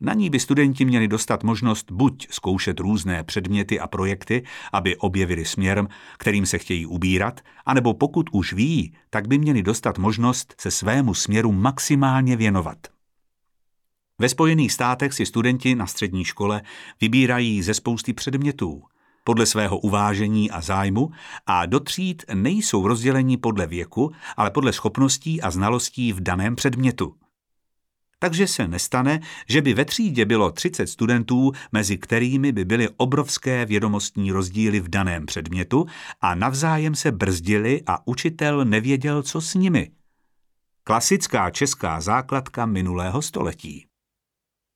Na 0.00 0.14
ní 0.14 0.30
by 0.30 0.40
studenti 0.40 0.84
měli 0.84 1.08
dostat 1.08 1.42
možnost 1.42 1.92
buď 1.92 2.26
zkoušet 2.30 2.80
různé 2.80 3.24
předměty 3.24 3.80
a 3.80 3.86
projekty, 3.86 4.42
aby 4.72 4.96
objevili 4.96 5.44
směr, 5.44 5.88
kterým 6.18 6.46
se 6.46 6.58
chtějí 6.58 6.86
ubírat, 6.86 7.40
anebo 7.66 7.94
pokud 7.94 8.26
už 8.32 8.52
ví, 8.52 8.94
tak 9.10 9.28
by 9.28 9.38
měli 9.38 9.62
dostat 9.62 9.98
možnost 9.98 10.54
se 10.58 10.70
svému 10.70 11.14
směru 11.14 11.52
maximálně 11.52 12.36
věnovat. 12.36 12.78
Ve 14.18 14.28
Spojených 14.28 14.72
státech 14.72 15.12
si 15.12 15.26
studenti 15.26 15.74
na 15.74 15.86
střední 15.86 16.24
škole 16.24 16.62
vybírají 17.00 17.62
ze 17.62 17.74
spousty 17.74 18.12
předmětů– 18.12 18.82
podle 19.28 19.46
svého 19.46 19.78
uvážení 19.78 20.50
a 20.50 20.60
zájmu 20.60 21.10
a 21.46 21.66
do 21.66 21.80
tříd 21.80 22.24
nejsou 22.34 22.86
rozděleni 22.86 23.36
podle 23.36 23.66
věku, 23.66 24.12
ale 24.36 24.50
podle 24.50 24.72
schopností 24.72 25.42
a 25.42 25.50
znalostí 25.50 26.12
v 26.12 26.20
daném 26.20 26.56
předmětu. 26.56 27.14
Takže 28.18 28.46
se 28.46 28.68
nestane, 28.68 29.20
že 29.48 29.62
by 29.62 29.74
ve 29.74 29.84
třídě 29.84 30.24
bylo 30.24 30.52
30 30.52 30.86
studentů, 30.86 31.52
mezi 31.72 31.98
kterými 31.98 32.52
by 32.52 32.64
byly 32.64 32.88
obrovské 32.96 33.64
vědomostní 33.64 34.32
rozdíly 34.32 34.80
v 34.80 34.88
daném 34.88 35.26
předmětu 35.26 35.86
a 36.20 36.34
navzájem 36.34 36.94
se 36.94 37.12
brzdili 37.12 37.82
a 37.86 38.06
učitel 38.06 38.64
nevěděl, 38.64 39.22
co 39.22 39.40
s 39.40 39.54
nimi. 39.54 39.90
Klasická 40.84 41.50
česká 41.50 42.00
základka 42.00 42.66
minulého 42.66 43.22
století. 43.22 43.86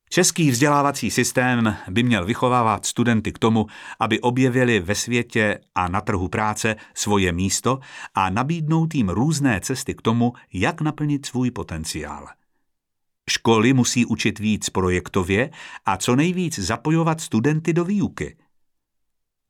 Český 0.09 0.51
vzdělávací 0.51 1.11
systém 1.11 1.75
by 1.89 2.03
měl 2.03 2.25
vychovávat 2.25 2.85
studenty 2.85 3.31
k 3.31 3.39
tomu, 3.39 3.65
aby 3.99 4.19
objevili 4.19 4.79
ve 4.79 4.95
světě 4.95 5.59
a 5.75 5.87
na 5.87 6.01
trhu 6.01 6.27
práce 6.27 6.75
svoje 6.93 7.31
místo 7.31 7.79
a 8.13 8.29
nabídnout 8.29 8.95
jim 8.95 9.09
různé 9.09 9.59
cesty 9.61 9.93
k 9.93 10.01
tomu, 10.01 10.33
jak 10.53 10.81
naplnit 10.81 11.25
svůj 11.25 11.51
potenciál. 11.51 12.27
Školy 13.29 13.73
musí 13.73 14.05
učit 14.05 14.39
víc 14.39 14.69
projektově 14.69 15.49
a 15.85 15.97
co 15.97 16.15
nejvíc 16.15 16.59
zapojovat 16.59 17.21
studenty 17.21 17.73
do 17.73 17.85
výuky. 17.85 18.37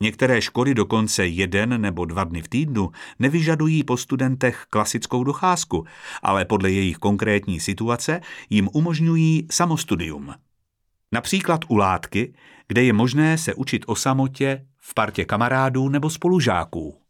Některé 0.02 0.42
školy 0.42 0.74
dokonce 0.74 1.28
jeden 1.28 1.82
nebo 1.82 2.06
dva 2.06 2.24
dny 2.24 2.42
v 2.42 2.48
týdnu 2.48 2.92
nevyžadují 3.20 3.84
po 3.84 3.98
studentech 3.98 4.66
klasickou 4.70 5.24
docházku, 5.24 5.86
ale 6.24 6.46
podle 6.46 6.72
jejich 6.72 6.98
konkrétní 6.98 7.60
situace 7.60 8.22
jim 8.50 8.70
umožňují 8.74 9.48
samostudium. 9.52 10.34
Například 11.12 11.62
u 11.68 11.76
látky, 11.76 12.34
kde 12.68 12.84
je 12.84 12.94
možné 12.94 13.38
se 13.38 13.54
učit 13.54 13.84
o 13.88 13.96
samotě, 13.96 14.66
v 14.80 14.94
partě 14.94 15.26
kamarádů 15.26 15.90
nebo 15.90 16.10
spolužáků. 16.10 17.03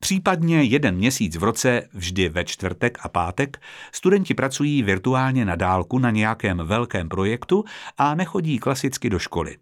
Případně 0.00 0.62
jeden 0.62 0.96
měsíc 0.96 1.36
v 1.36 1.42
roce, 1.42 1.88
vždy 1.92 2.28
ve 2.28 2.44
čtvrtek 2.44 2.98
a 3.02 3.08
pátek, 3.08 3.62
studenti 3.92 4.34
pracují 4.34 4.82
virtuálně 4.82 5.44
na 5.44 5.56
dálku 5.56 5.98
na 5.98 6.10
nějakém 6.10 6.58
velkém 6.64 7.08
projektu 7.08 7.64
a 7.98 8.14
nechodí 8.14 8.58
klasicky 8.58 9.10
do 9.10 9.18
školy. 9.18 9.56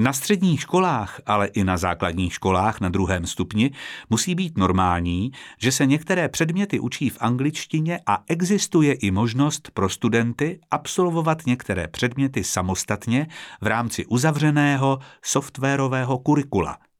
Na 0.00 0.12
středních 0.12 0.60
školách, 0.60 1.20
ale 1.26 1.46
i 1.46 1.64
na 1.64 1.76
základních 1.76 2.34
školách 2.34 2.80
na 2.80 2.88
druhém 2.88 3.26
stupni 3.26 3.70
musí 4.10 4.34
být 4.34 4.58
normální, 4.58 5.30
že 5.58 5.72
se 5.72 5.86
některé 5.86 6.28
předměty 6.28 6.80
učí 6.80 7.10
v 7.10 7.18
angličtině 7.20 8.00
a 8.06 8.24
existuje 8.28 8.92
i 8.92 9.10
možnost 9.10 9.70
pro 9.74 9.88
studenty 9.88 10.60
absolvovat 10.70 11.46
některé 11.46 11.88
předměty 11.88 12.44
samostatně 12.44 13.26
v 13.60 13.66
rámci 13.66 14.06
uzavřeného 14.06 14.98
softwarového 15.22 16.18
kurikula– 16.18 16.78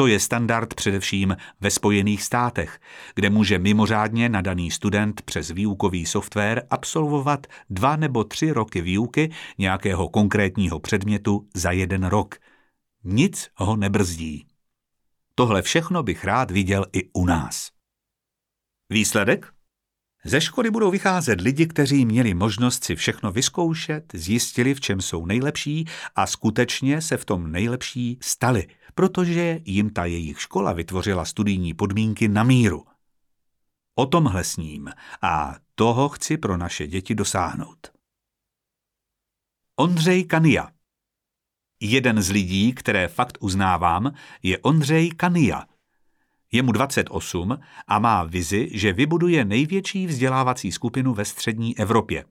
to 0.00 0.06
je 0.06 0.20
standard 0.20 0.74
především 0.74 1.36
ve 1.60 1.70
Spojených 1.70 2.22
státech, 2.22 2.80
kde 3.14 3.30
může 3.30 3.58
mimořádně 3.58 4.28
nadaný 4.28 4.70
student 4.70 5.22
přes 5.22 5.50
výukový 5.50 6.06
software 6.06 6.62
absolvovat 6.70 7.46
dva 7.70 7.96
nebo 7.96 8.24
tři 8.24 8.52
roky 8.52 8.80
výuky 8.80 9.32
nějakého 9.58 10.08
konkrétního 10.08 10.80
předmětu 10.80 11.48
za 11.54 11.70
jeden 11.70 12.04
rok. 12.04 12.34
Nic 13.04 13.48
ho 13.54 13.76
nebrzdí. 13.76 14.46
Tohle 15.34 15.62
všechno 15.62 16.02
bych 16.02 16.24
rád 16.24 16.50
viděl 16.50 16.86
i 16.92 17.10
u 17.12 17.26
nás. 17.26 17.70
Výsledek? 18.90 19.52
Ze 20.24 20.40
školy 20.40 20.70
budou 20.70 20.90
vycházet 20.90 21.40
lidi, 21.40 21.66
kteří 21.66 22.06
měli 22.06 22.34
možnost 22.34 22.84
si 22.84 22.96
všechno 22.96 23.32
vyzkoušet, 23.32 24.04
zjistili, 24.14 24.74
v 24.74 24.80
čem 24.80 25.00
jsou 25.00 25.26
nejlepší 25.26 25.84
a 26.16 26.26
skutečně 26.26 27.02
se 27.02 27.16
v 27.16 27.24
tom 27.24 27.52
nejlepší 27.52 28.18
stali– 28.22 28.66
protože 29.00 29.60
jim 29.64 29.90
ta 29.90 30.04
jejich 30.04 30.40
škola 30.40 30.72
vytvořila 30.72 31.24
studijní 31.24 31.74
podmínky 31.74 32.28
na 32.28 32.44
míru. 32.44 32.84
O 33.94 34.06
tomhle 34.06 34.44
s 34.44 34.56
ním 34.56 34.90
a 35.22 35.56
toho 35.74 36.08
chci 36.08 36.36
pro 36.36 36.56
naše 36.56 36.86
děti 36.86 37.14
dosáhnout. 37.14 37.92
Ondřej 39.76 40.24
Kania 40.24 40.68
Jeden 41.80 42.22
z 42.22 42.30
lidí, 42.30 42.72
které 42.72 43.08
fakt 43.08 43.38
uznávám, 43.40 44.12
je 44.42 44.58
Ondřej 44.58 45.10
Kania. 45.10 45.64
Je 46.52 46.62
mu 46.62 46.72
28 46.72 47.58
a 47.86 47.98
má 47.98 48.24
vizi, 48.24 48.70
že 48.72 48.92
vybuduje 48.92 49.44
největší 49.44 50.06
vzdělávací 50.06 50.72
skupinu 50.72 51.14
ve 51.14 51.24
střední 51.24 51.78
Evropě. 51.78 52.24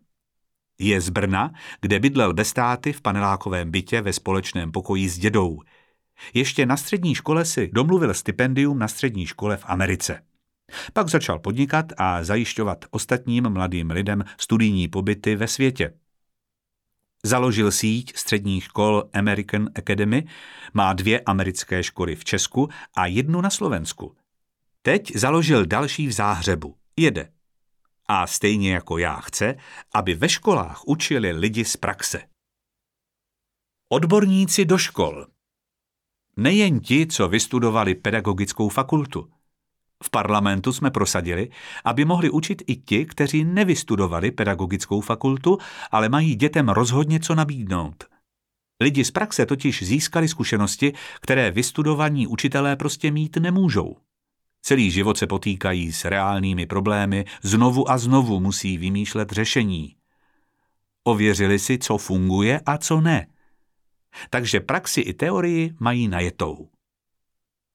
Je 0.79 1.01
z 1.01 1.09
Brna, 1.09 1.51
kde 1.81 1.99
bydlel 1.99 2.33
bez 2.33 2.49
státy 2.49 2.93
v 2.93 3.01
panelákovém 3.01 3.71
bytě 3.71 4.01
ve 4.01 4.13
společném 4.13 4.71
pokoji 4.71 5.09
s 5.09 5.17
dědou– 5.17 5.61
ještě 6.33 6.65
na 6.65 6.77
střední 6.77 7.15
škole 7.15 7.45
si 7.45 7.69
domluvil 7.73 8.13
stipendium 8.13 8.79
na 8.79 8.87
střední 8.87 9.25
škole 9.25 9.57
v 9.57 9.63
Americe. 9.65 10.21
Pak 10.93 11.09
začal 11.09 11.39
podnikat 11.39 11.85
a 11.97 12.23
zajišťovat 12.23 12.85
ostatním 12.91 13.49
mladým 13.49 13.91
lidem 13.91 14.23
studijní 14.37 14.87
pobyty 14.87 15.35
ve 15.35 15.47
světě. 15.47 15.93
Založil 17.23 17.71
síť 17.71 18.17
středních 18.17 18.63
škol 18.63 19.09
American 19.13 19.69
Academy, 19.75 20.27
má 20.73 20.93
dvě 20.93 21.19
americké 21.19 21.83
školy 21.83 22.15
v 22.15 22.25
Česku 22.25 22.69
a 22.95 23.05
jednu 23.05 23.41
na 23.41 23.49
Slovensku. 23.49 24.15
Teď 24.81 25.15
založil 25.15 25.65
další 25.65 26.07
v 26.07 26.11
Záhřebu. 26.11 26.75
Jede. 26.97 27.31
A 28.05 28.27
stejně 28.27 28.73
jako 28.73 28.97
já 28.97 29.15
chce, 29.15 29.55
aby 29.93 30.13
ve 30.13 30.29
školách 30.29 30.81
učili 30.87 31.31
lidi 31.31 31.65
z 31.65 31.77
praxe. 31.77 32.21
Odborníci 33.89 34.65
do 34.65 34.77
škol. 34.77 35.27
Nejen 36.39 36.79
ti, 36.79 37.07
co 37.07 37.27
vystudovali 37.27 37.95
pedagogickou 37.95 38.69
fakultu. 38.69 39.29
V 40.03 40.09
parlamentu 40.09 40.73
jsme 40.73 40.91
prosadili, 40.91 41.49
aby 41.85 42.05
mohli 42.05 42.29
učit 42.29 42.63
i 42.67 42.75
ti, 42.75 43.05
kteří 43.05 43.43
nevystudovali 43.43 44.31
pedagogickou 44.31 45.01
fakultu, 45.01 45.57
ale 45.91 46.09
mají 46.09 46.35
dětem 46.35 46.69
rozhodně 46.69 47.19
co 47.19 47.35
nabídnout. 47.35 48.03
Lidi 48.81 49.05
z 49.05 49.11
praxe 49.11 49.45
totiž 49.45 49.83
získali 49.83 50.27
zkušenosti, 50.27 50.93
které 51.21 51.51
vystudovaní 51.51 52.27
učitelé 52.27 52.75
prostě 52.75 53.11
mít 53.11 53.37
nemůžou. 53.37 53.97
Celý 54.61 54.91
život 54.91 55.17
se 55.17 55.27
potýkají 55.27 55.91
s 55.91 56.05
reálnými 56.05 56.65
problémy, 56.65 57.25
znovu 57.41 57.91
a 57.91 57.97
znovu 57.97 58.39
musí 58.39 58.77
vymýšlet 58.77 59.31
řešení. 59.31 59.95
Ověřili 61.03 61.59
si, 61.59 61.77
co 61.77 61.97
funguje 61.97 62.61
a 62.65 62.77
co 62.77 63.01
ne. 63.01 63.27
Takže 64.29 64.59
praxi 64.59 65.01
i 65.01 65.13
teorii 65.13 65.73
mají 65.79 66.07
najetou. 66.07 66.69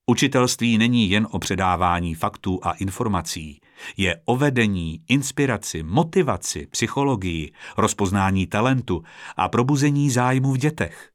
Učitelství 0.07 0.79
není 0.79 1.11
jen 1.11 1.29
o 1.31 1.39
předávání 1.39 2.15
faktů 2.15 2.61
a 2.63 2.73
informací, 2.73 3.61
je 3.97 4.21
o 4.25 4.37
vedení, 4.37 5.03
inspiraci, 5.09 5.83
motivaci, 5.83 6.67
psychologii, 6.67 7.53
rozpoznání 7.77 8.47
talentu 8.47 9.03
a 9.37 9.49
probuzení 9.49 10.11
zájmu 10.11 10.53
v 10.53 10.59
dětech. 10.59 11.14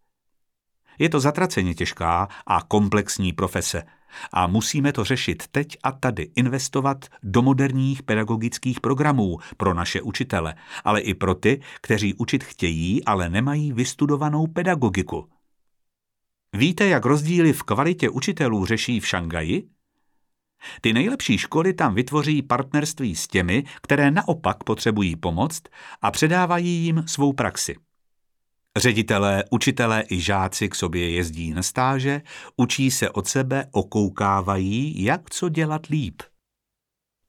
Je 0.99 1.09
to 1.09 1.19
zatraceně 1.19 1.73
těžká 1.73 2.27
a 2.47 2.61
komplexní 2.61 3.33
profese 3.33 3.83
a 4.33 4.47
musíme 4.47 4.93
to 4.93 5.03
řešit 5.03 5.43
teď 5.51 5.77
a 5.83 5.91
tady, 5.91 6.31
investovat 6.35 7.05
do 7.23 7.41
moderních 7.41 8.03
pedagogických 8.03 8.79
programů 8.79 9.37
pro 9.57 9.73
naše 9.73 10.01
učitele, 10.01 10.55
ale 10.83 11.01
i 11.01 11.13
pro 11.13 11.35
ty, 11.35 11.61
kteří 11.81 12.13
učit 12.13 12.43
chtějí, 12.43 13.05
ale 13.05 13.29
nemají 13.29 13.73
vystudovanou 13.73 14.47
pedagogiku. 14.47 15.29
Víte, 16.53 16.87
jak 16.87 17.05
rozdíly 17.05 17.53
v 17.53 17.63
kvalitě 17.63 18.09
učitelů 18.09 18.65
řeší 18.65 18.99
v 18.99 19.07
Šangaji? 19.07 19.69
Ty 20.81 20.93
nejlepší 20.93 21.37
školy 21.37 21.73
tam 21.73 21.95
vytvoří 21.95 22.41
partnerství 22.41 23.15
s 23.15 23.27
těmi, 23.27 23.63
které 23.81 24.11
naopak 24.11 24.63
potřebují 24.63 25.15
pomoc 25.15 25.61
a 26.01 26.11
předávají 26.11 26.69
jim 26.69 27.03
svou 27.07 27.33
praxi. 27.33 27.75
Ředitelé, 28.77 29.43
učitelé 29.51 30.03
i 30.09 30.19
žáci 30.19 30.69
k 30.69 30.75
sobě 30.75 31.09
jezdí 31.09 31.53
na 31.53 31.63
stáže, 31.63 32.21
učí 32.57 32.91
se 32.91 33.09
od 33.09 33.27
sebe, 33.27 33.65
okoukávají, 33.71 35.03
jak 35.03 35.29
co 35.29 35.49
dělat 35.49 35.85
líp. 35.85 36.21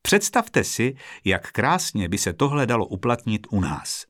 Představte 0.03 0.65
si, 0.65 0.95
jak 1.25 1.53
krásně 1.53 2.09
by 2.09 2.19
se 2.19 2.33
tohle 2.33 2.67
dalo 2.67 2.87
uplatnit 2.87 3.47
u 3.51 3.61
nás. 3.61 4.07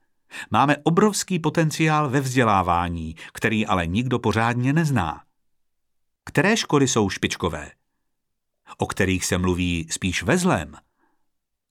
Máme 0.51 0.77
obrovský 0.83 1.39
potenciál 1.39 2.11
ve 2.11 2.21
vzdělávání, 2.21 3.15
který 3.33 3.67
ale 3.67 3.87
nikdo 3.87 4.19
pořádně 4.19 4.73
nezná. 4.73 5.23
Které 6.25 6.57
školy 6.57 6.89
jsou 6.89 7.11
špičkové? 7.11 7.71
O 8.79 8.87
kterých 8.87 9.25
se 9.25 9.39
mluví 9.39 9.87
spíš 9.91 10.23
ve 10.23 10.39
zlém? 10.39 10.77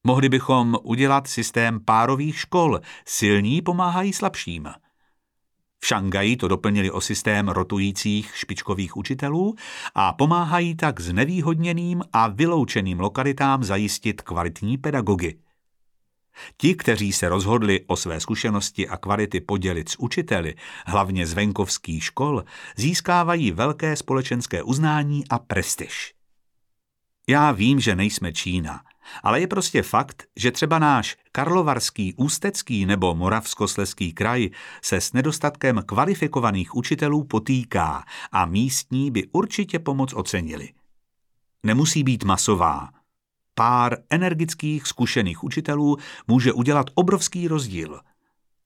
Mohli 0.03 0.29
bychom 0.29 0.77
udělat 0.83 1.27
systém 1.27 1.79
párových 1.85 2.39
škol, 2.39 2.79
silní 3.05 3.61
pomáhají 3.61 4.13
slabším. 4.13 4.69
V 5.79 5.87
Šangaji 5.87 6.37
to 6.37 6.47
doplnili 6.47 6.91
o 6.91 7.01
systém 7.01 7.47
rotujících 7.47 8.31
špičkových 8.35 8.97
učitelů 8.97 9.55
a 9.95 10.13
pomáhají 10.13 10.75
tak 10.75 10.99
znevýhodněným 10.99 12.03
a 12.13 12.27
vyloučeným 12.27 12.99
lokalitám 12.99 13.63
zajistit 13.63 14.21
kvalitní 14.21 14.77
pedagogy. 14.77 15.39
Ti, 16.57 16.75
kteří 16.75 17.13
se 17.13 17.29
rozhodli 17.29 17.81
o 17.87 17.95
své 17.95 18.19
zkušenosti 18.19 18.87
a 18.87 18.97
kvality 18.97 19.41
podělit 19.41 19.89
s 19.89 19.99
učiteli, 19.99 20.55
hlavně 20.85 21.27
z 21.27 21.33
venkovských 21.33 22.03
škol, 22.03 22.43
získávají 22.75 23.51
velké 23.51 23.95
společenské 23.95 24.63
uznání 24.63 25.23
a 25.29 25.39
prestiž. 25.39 26.13
Já 27.29 27.51
vím, 27.51 27.79
že 27.79 27.95
nejsme 27.95 28.33
Čína, 28.33 28.81
ale 29.23 29.39
je 29.39 29.47
prostě 29.47 29.83
fakt, 29.83 30.23
že 30.35 30.51
třeba 30.51 30.79
náš 30.79 31.17
Karlovarský, 31.31 32.13
Ústecký 32.13 32.85
nebo 32.85 33.15
Moravskosleský 33.15 34.13
kraj 34.13 34.49
se 34.83 35.01
s 35.01 35.13
nedostatkem 35.13 35.83
kvalifikovaných 35.85 36.75
učitelů 36.75 37.23
potýká 37.23 38.03
a 38.31 38.45
místní 38.45 39.11
by 39.11 39.27
určitě 39.31 39.79
pomoc 39.79 40.13
ocenili. 40.13 40.69
Nemusí 41.63 42.03
být 42.03 42.23
masová, 42.23 42.89
pár 43.53 43.97
energických, 44.09 44.87
zkušených 44.87 45.43
učitelů 45.43 45.97
může 46.27 46.53
udělat 46.53 46.85
obrovský 46.95 47.47
rozdíl. 47.47 47.99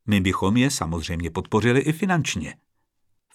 My 0.06 0.22
bychom 0.22 0.58
je 0.58 0.72
samozřejmě 0.72 1.32
podpořili 1.32 1.80
i 1.80 1.92
finančně. 1.94 2.56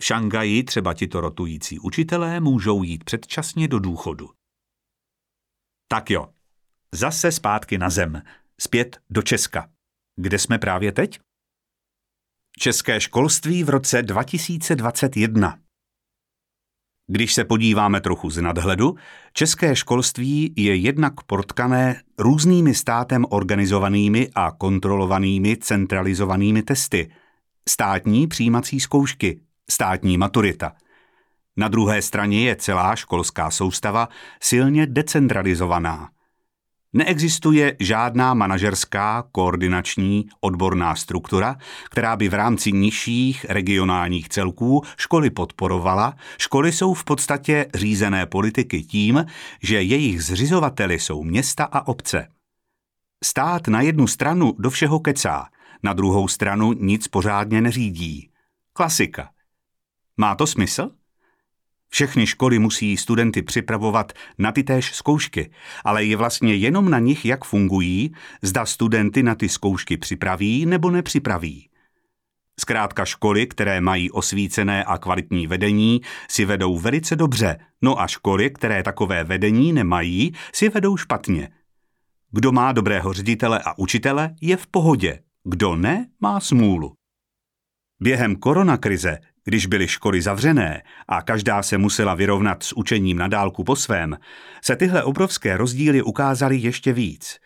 V 0.01 0.05
Šangaji 0.05 0.65
třeba 0.65 0.95
tito 0.95 1.21
rotující 1.21 1.79
učitelé 1.79 2.41
můžou 2.41 2.83
jít 2.83 3.05
předčasně 3.05 3.69
do 3.69 3.79
důchodu. 3.79 4.31
Tak 5.89 6.11
jo, 6.11 6.29
zase 6.95 7.33
zpátky 7.33 7.79
na 7.79 7.91
zem, 7.91 8.23
zpět 8.61 8.99
do 9.11 9.23
Česka. 9.23 9.69
Kde 10.17 10.39
jsme 10.39 10.59
právě 10.59 10.93
teď? 10.93 11.21
České 12.59 13.01
školství 13.01 13.65
v 13.65 13.69
roce 13.69 14.03
2021. 14.03 15.59
Když 17.11 17.35
se 17.35 17.45
podíváme 17.45 18.01
trochu 18.01 18.31
z 18.31 18.43
nadhledu, 18.43 18.97
české 19.33 19.77
školství 19.77 20.55
je 20.57 20.77
jednak 20.77 21.23
protkané 21.27 22.03
různými 22.19 22.75
státem 22.75 23.25
organizovanými 23.31 24.31
a 24.35 24.51
kontrolovanými 24.51 25.57
centralizovanými 25.57 26.63
testy, 26.63 27.11
státní 27.69 28.27
přijímací 28.27 28.81
zkoušky, 28.81 29.41
státní 29.71 30.19
maturita. 30.19 30.73
Na 31.57 31.69
druhé 31.69 32.03
straně 32.03 32.49
je 32.49 32.57
celá 32.57 32.97
školská 32.97 33.51
soustava 33.51 34.09
silně 34.41 34.87
decentralizovaná– 34.87 36.11
Neexistuje 36.93 37.77
žádná 37.81 38.35
manažerská, 38.35 39.25
koordinační, 39.33 40.29
odborná 40.41 40.95
struktura, 40.95 41.57
která 41.91 42.17
by 42.17 42.29
v 42.29 42.35
rámci 42.35 42.73
nižších 42.73 43.47
regionálních 43.49 44.29
celků 44.29 44.83
školy 44.97 45.31
podporovala. 45.31 46.17
Školy 46.39 46.73
jsou 46.73 46.95
v 46.95 47.05
podstatě 47.05 47.67
řízené 47.75 48.27
politiky 48.27 48.83
tím, 48.83 49.27
že 49.63 49.83
jejich 49.83 50.25
zřizovateli 50.25 50.99
jsou 50.99 51.25
města 51.25 51.65
a 51.65 51.89
obce. 51.89 52.29
Stát 53.25 53.69
na 53.69 53.81
jednu 53.81 54.07
stranu 54.07 54.55
do 54.59 54.71
všeho 54.71 55.01
kecá, 55.01 55.47
na 55.83 55.93
druhou 55.93 56.29
stranu 56.29 56.73
nic 56.73 57.09
pořádně 57.09 57.61
neřídí. 57.61 58.31
Klasika. 58.73 59.31
Má 60.17 60.35
to 60.35 60.47
smysl? 60.47 60.91
Všechny 61.91 62.27
školy 62.27 62.59
musí 62.59 62.97
studenty 62.97 63.43
připravovat 63.43 64.13
na 64.39 64.53
ty 64.53 64.63
též 64.63 64.95
zkoušky, 64.95 65.51
ale 65.85 66.05
je 66.05 66.17
vlastně 66.17 66.55
jenom 66.55 66.91
na 66.91 66.99
nich, 66.99 67.25
jak 67.25 67.45
fungují, 67.45 68.15
zda 68.43 68.67
studenty 68.67 69.23
na 69.23 69.35
ty 69.35 69.49
zkoušky 69.49 69.97
připraví 69.97 70.67
nebo 70.67 70.91
nepřipraví. 70.91 71.69
Zkrátka 72.61 73.05
školy, 73.05 73.47
které 73.47 73.81
mají 73.81 74.11
osvícené 74.11 74.85
a 74.85 74.99
kvalitní 74.99 75.47
vedení, 75.47 76.01
si 76.31 76.45
vedou 76.45 76.79
velice 76.79 77.17
dobře, 77.17 77.59
no 77.83 78.01
a 78.01 78.07
školy, 78.07 78.51
které 78.51 78.83
takové 78.83 79.25
vedení 79.25 79.73
nemají, 79.73 80.33
si 80.55 80.69
vedou 80.69 80.97
špatně. 80.97 81.49
Kdo 82.31 82.53
má 82.53 82.73
dobrého 82.73 83.13
ředitele 83.13 83.61
a 83.65 83.79
učitele, 83.79 84.35
je 84.41 84.57
v 84.57 84.67
pohodě, 84.67 85.21
kdo 85.45 85.77
ne, 85.77 86.07
má 86.21 86.41
smůlu. 86.41 86.93
Během 88.01 88.37
koronakrize 88.37 89.19
když 89.49 89.67
byly 89.67 89.89
školy 89.89 90.23
zavřené 90.23 90.83
a 91.09 91.23
každá 91.23 91.63
se 91.63 91.79
musela 91.79 92.15
vyrovnat 92.15 92.63
s 92.63 92.73
učením 92.73 93.19
na 93.19 93.29
dálku 93.29 93.65
po 93.65 93.77
svém, 93.77 94.17
se 94.65 94.77
tyhle 94.77 95.03
obrovské 95.03 95.57
rozdíly 95.57 96.03
ukázaly 96.03 96.57
ještě 96.57 96.93
víc. 96.93 97.39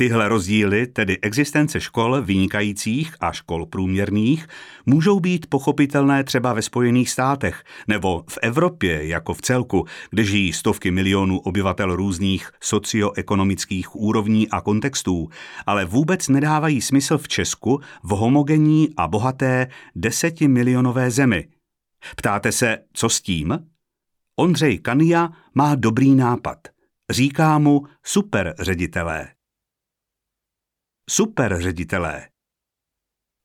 Tyhle 0.00 0.28
rozdíly, 0.28 0.86
tedy 0.86 1.18
existence 1.20 1.80
škol 1.80 2.22
vynikajících 2.22 3.14
a 3.20 3.32
škol 3.32 3.66
průměrných, 3.66 4.46
můžou 4.86 5.20
být 5.20 5.46
pochopitelné 5.46 6.24
třeba 6.24 6.52
ve 6.52 6.62
Spojených 6.62 7.10
státech 7.10 7.64
nebo 7.88 8.24
v 8.30 8.38
Evropě 8.42 9.06
jako 9.06 9.34
v 9.34 9.42
celku, 9.42 9.86
kde 10.10 10.24
žijí 10.24 10.52
stovky 10.52 10.90
milionů 10.90 11.38
obyvatel 11.38 11.96
různých 11.96 12.50
socioekonomických 12.60 13.96
úrovní 13.96 14.48
a 14.48 14.60
kontextů, 14.60 15.28
ale 15.66 15.84
vůbec 15.84 16.28
nedávají 16.28 16.80
smysl 16.80 17.18
v 17.18 17.28
Česku 17.28 17.80
v 18.02 18.08
homogenní 18.08 18.88
a 18.96 19.08
bohaté 19.08 19.66
desetimilionové 19.94 21.10
zemi. 21.10 21.48
Ptáte 22.16 22.52
se, 22.52 22.78
co 22.92 23.08
s 23.08 23.20
tím? 23.20 23.58
Ondřej 24.36 24.78
Kania 24.78 25.28
má 25.54 25.74
dobrý 25.74 26.14
nápad– 26.14 26.58
Říká 27.10 27.58
mu 27.58 27.86
super 28.04 28.54
ředitelé. 28.58 29.37
Super 31.10 31.62
ředitelé. 31.62 32.28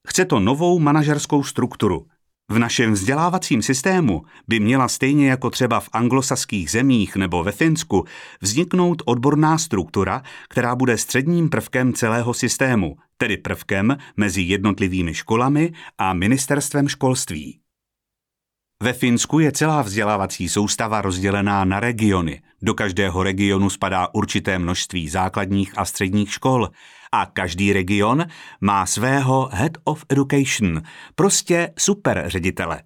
Chce 0.08 0.26
to 0.26 0.40
novou 0.40 0.80
manažerskou 0.80 1.44
strukturu. 1.44 2.08
V 2.52 2.60
našem 2.60 2.94
vzdělávacím 2.94 3.62
systému 3.62 4.22
by 4.48 4.60
měla 4.60 4.88
stejně 4.88 5.30
jako 5.30 5.50
třeba 5.50 5.80
v 5.80 5.90
anglosaských 5.94 6.72
zemích 6.72 7.16
nebo 7.16 7.44
ve 7.44 7.52
Finsku 7.52 8.06
vzniknout 8.42 9.02
odborná 9.06 9.58
struktura, 9.58 10.22
která 10.50 10.76
bude 10.76 10.98
středním 10.98 11.50
prvkem 11.50 11.94
celého 11.94 12.34
systému, 12.34 12.96
tedy 13.18 13.38
prvkem 13.38 13.98
mezi 14.18 14.42
jednotlivými 14.42 15.14
školami 15.14 15.74
a 15.98 16.14
ministerstvem 16.14 16.88
školství. 16.88 17.60
Ve 18.84 18.94
Finsku 18.94 19.40
je 19.40 19.52
celá 19.52 19.82
vzdělávací 19.82 20.50
soustava 20.50 21.02
rozdělená 21.02 21.66
na 21.66 21.80
regiony. 21.80 22.42
Do 22.62 22.74
každého 22.74 23.24
regionu 23.24 23.70
spadá 23.70 24.08
určité 24.14 24.60
množství 24.60 25.10
základních 25.10 25.78
a 25.78 25.86
středních 25.86 26.34
škol 26.34 26.70
a 27.14 27.26
každý 27.26 27.74
region 27.74 28.26
má 28.62 28.86
svého 28.86 29.50
Head 29.52 29.72
of 29.84 30.06
Education, 30.10 30.82
prostě 31.16 31.74
super 31.78 32.24
ředitele. 32.26 32.84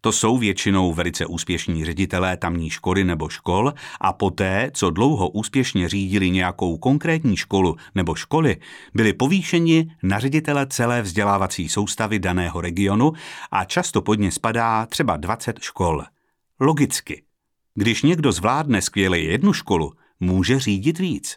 To 0.00 0.12
jsou 0.12 0.38
většinou 0.38 0.92
velice 0.92 1.26
úspěšní 1.26 1.84
ředitelé 1.84 2.36
tamní 2.36 2.70
školy 2.70 3.04
nebo 3.04 3.28
škol 3.28 3.72
a 4.00 4.12
poté, 4.12 4.70
co 4.74 4.90
dlouho 4.90 5.28
úspěšně 5.28 5.88
řídili 5.88 6.30
nějakou 6.30 6.78
konkrétní 6.78 7.36
školu 7.36 7.76
nebo 7.94 8.14
školy, 8.14 8.56
byli 8.94 9.12
povýšeni 9.12 9.86
na 10.02 10.18
ředitele 10.18 10.66
celé 10.66 11.02
vzdělávací 11.02 11.68
soustavy 11.68 12.18
daného 12.18 12.60
regionu 12.60 13.12
a 13.50 13.64
často 13.64 14.02
pod 14.02 14.14
ně 14.14 14.32
spadá 14.32 14.86
třeba 14.86 15.16
20 15.16 15.58
škol. 15.58 16.04
Logicky. 16.60 17.22
Když 17.74 18.02
někdo 18.02 18.32
zvládne 18.32 18.82
skvěle 18.82 19.18
jednu 19.18 19.52
školu, 19.52 19.92
může 20.20 20.60
řídit 20.60 20.98
víc. 20.98 21.36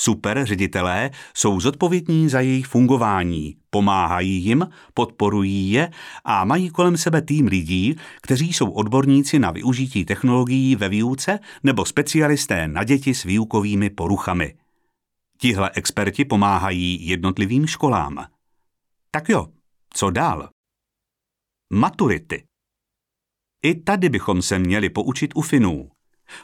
Super 0.00 0.46
ředitelé 0.46 1.10
jsou 1.34 1.60
zodpovědní 1.60 2.28
za 2.28 2.40
jejich 2.40 2.66
fungování, 2.66 3.56
pomáhají 3.70 4.44
jim, 4.44 4.68
podporují 4.94 5.70
je 5.70 5.90
a 6.24 6.44
mají 6.44 6.70
kolem 6.70 6.96
sebe 6.96 7.22
tým 7.22 7.46
lidí, 7.46 7.96
kteří 8.22 8.52
jsou 8.52 8.70
odborníci 8.70 9.38
na 9.38 9.50
využití 9.50 10.04
technologií 10.04 10.76
ve 10.76 10.88
výuce 10.88 11.38
nebo 11.62 11.84
specialisté 11.84 12.68
na 12.68 12.84
děti 12.84 13.14
s 13.14 13.24
výukovými 13.24 13.90
poruchami. 13.90 14.54
Tihle 15.38 15.70
experti 15.74 16.24
pomáhají 16.24 17.08
jednotlivým 17.08 17.66
školám. 17.66 18.26
Tak 19.10 19.28
jo, 19.28 19.46
co 19.94 20.10
dál? 20.10 20.48
Maturity. 21.72 22.44
I 23.62 23.74
tady 23.74 24.08
bychom 24.08 24.42
se 24.42 24.58
měli 24.58 24.90
poučit 24.90 25.30
u 25.34 25.42
Finů. 25.42 25.90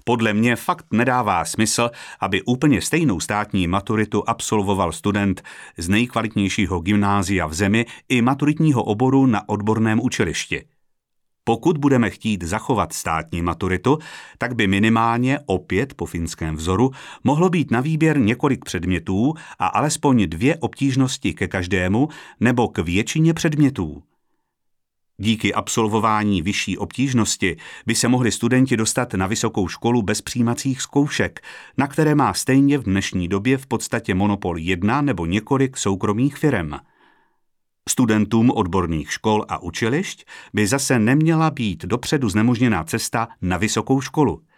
Podle 0.05 0.33
mě 0.33 0.57
fakt 0.57 0.87
nedává 0.93 1.45
smysl, 1.45 1.91
aby 2.21 2.43
úplně 2.43 2.83
stejnou 2.83 3.21
státní 3.21 3.67
maturitu 3.67 4.23
absolvoval 4.27 4.93
student 4.93 5.43
z 5.79 5.89
nejkvalitnějšího 5.89 6.81
gymnázia 6.81 7.47
v 7.47 7.55
zemi 7.55 7.87
i 8.09 8.23
maturitního 8.23 8.85
oboru 8.85 9.27
na 9.27 9.49
odborném 9.49 10.01
učilišti. 10.01 10.65
Pokud 11.45 11.79
budeme 11.79 12.11
chtít 12.11 12.43
zachovat 12.43 12.93
státní 12.93 13.43
maturitu, 13.43 13.99
tak 14.39 14.55
by 14.55 14.67
minimálně 14.67 15.39
opět 15.47 15.95
po 15.95 16.07
finském 16.07 16.57
vzoru 16.57 16.91
mohlo 17.25 17.49
být 17.49 17.71
na 17.71 17.81
výběr 17.81 18.19
několik 18.19 18.65
předmětů 18.65 19.35
a 19.59 19.67
alespoň 19.67 20.27
dvě 20.27 20.57
obtížnosti 20.57 21.35
ke 21.35 21.49
každému 21.49 22.09
nebo 22.41 22.69
k 22.69 22.79
většině 22.79 23.35
předmětů. 23.35 24.03
Díky 25.19 25.55
absolvování 25.55 26.43
vyšší 26.43 26.79
obtížnosti 26.79 27.57
by 27.87 27.95
se 27.95 28.09
mohli 28.09 28.33
studenti 28.33 28.77
dostat 28.77 29.15
na 29.15 29.27
vysokou 29.27 29.69
školu 29.69 30.03
bez 30.03 30.23
přijímacích 30.23 30.83
zkoušek, 30.83 31.41
na 31.77 31.87
které 31.87 32.15
má 32.15 32.35
stejně 32.35 32.79
v 32.79 32.83
dnešní 32.83 33.29
době 33.29 33.59
v 33.59 33.67
podstatě 33.67 34.15
monopol 34.15 34.59
jedna 34.59 35.01
nebo 35.01 35.27
několik 35.27 35.77
soukromých 35.77 36.37
firm. 36.37 36.73
Studentům 37.89 38.51
odborných 38.51 39.13
škol 39.13 39.45
a 39.49 39.63
učilišť 39.63 40.25
by 40.55 40.67
zase 40.67 40.99
neměla 40.99 41.51
být 41.51 41.85
dopředu 41.85 42.29
znemožněná 42.29 42.85
cesta 42.85 43.29
na 43.43 43.57
vysokou 43.57 44.01
školu– 44.01 44.43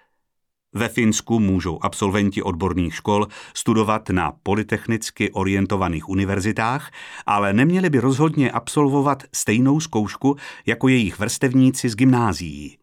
ve 0.74 0.88
Finsku 0.88 1.40
můžou 1.40 1.78
absolventi 1.82 2.42
odborných 2.42 2.94
škol 2.94 3.26
studovat 3.54 4.10
na 4.10 4.32
politechnicky 4.42 5.32
orientovaných 5.32 6.08
univerzitách, 6.08 6.90
ale 7.26 7.52
neměli 7.52 7.90
by 7.90 7.98
rozhodně 7.98 8.50
absolvovat 8.50 9.22
stejnou 9.34 9.80
zkoušku 9.80 10.36
jako 10.66 10.88
jejich 10.88 11.18
vrstevníci 11.18 11.88
z 11.88 11.94
gymnázií. 11.94 12.78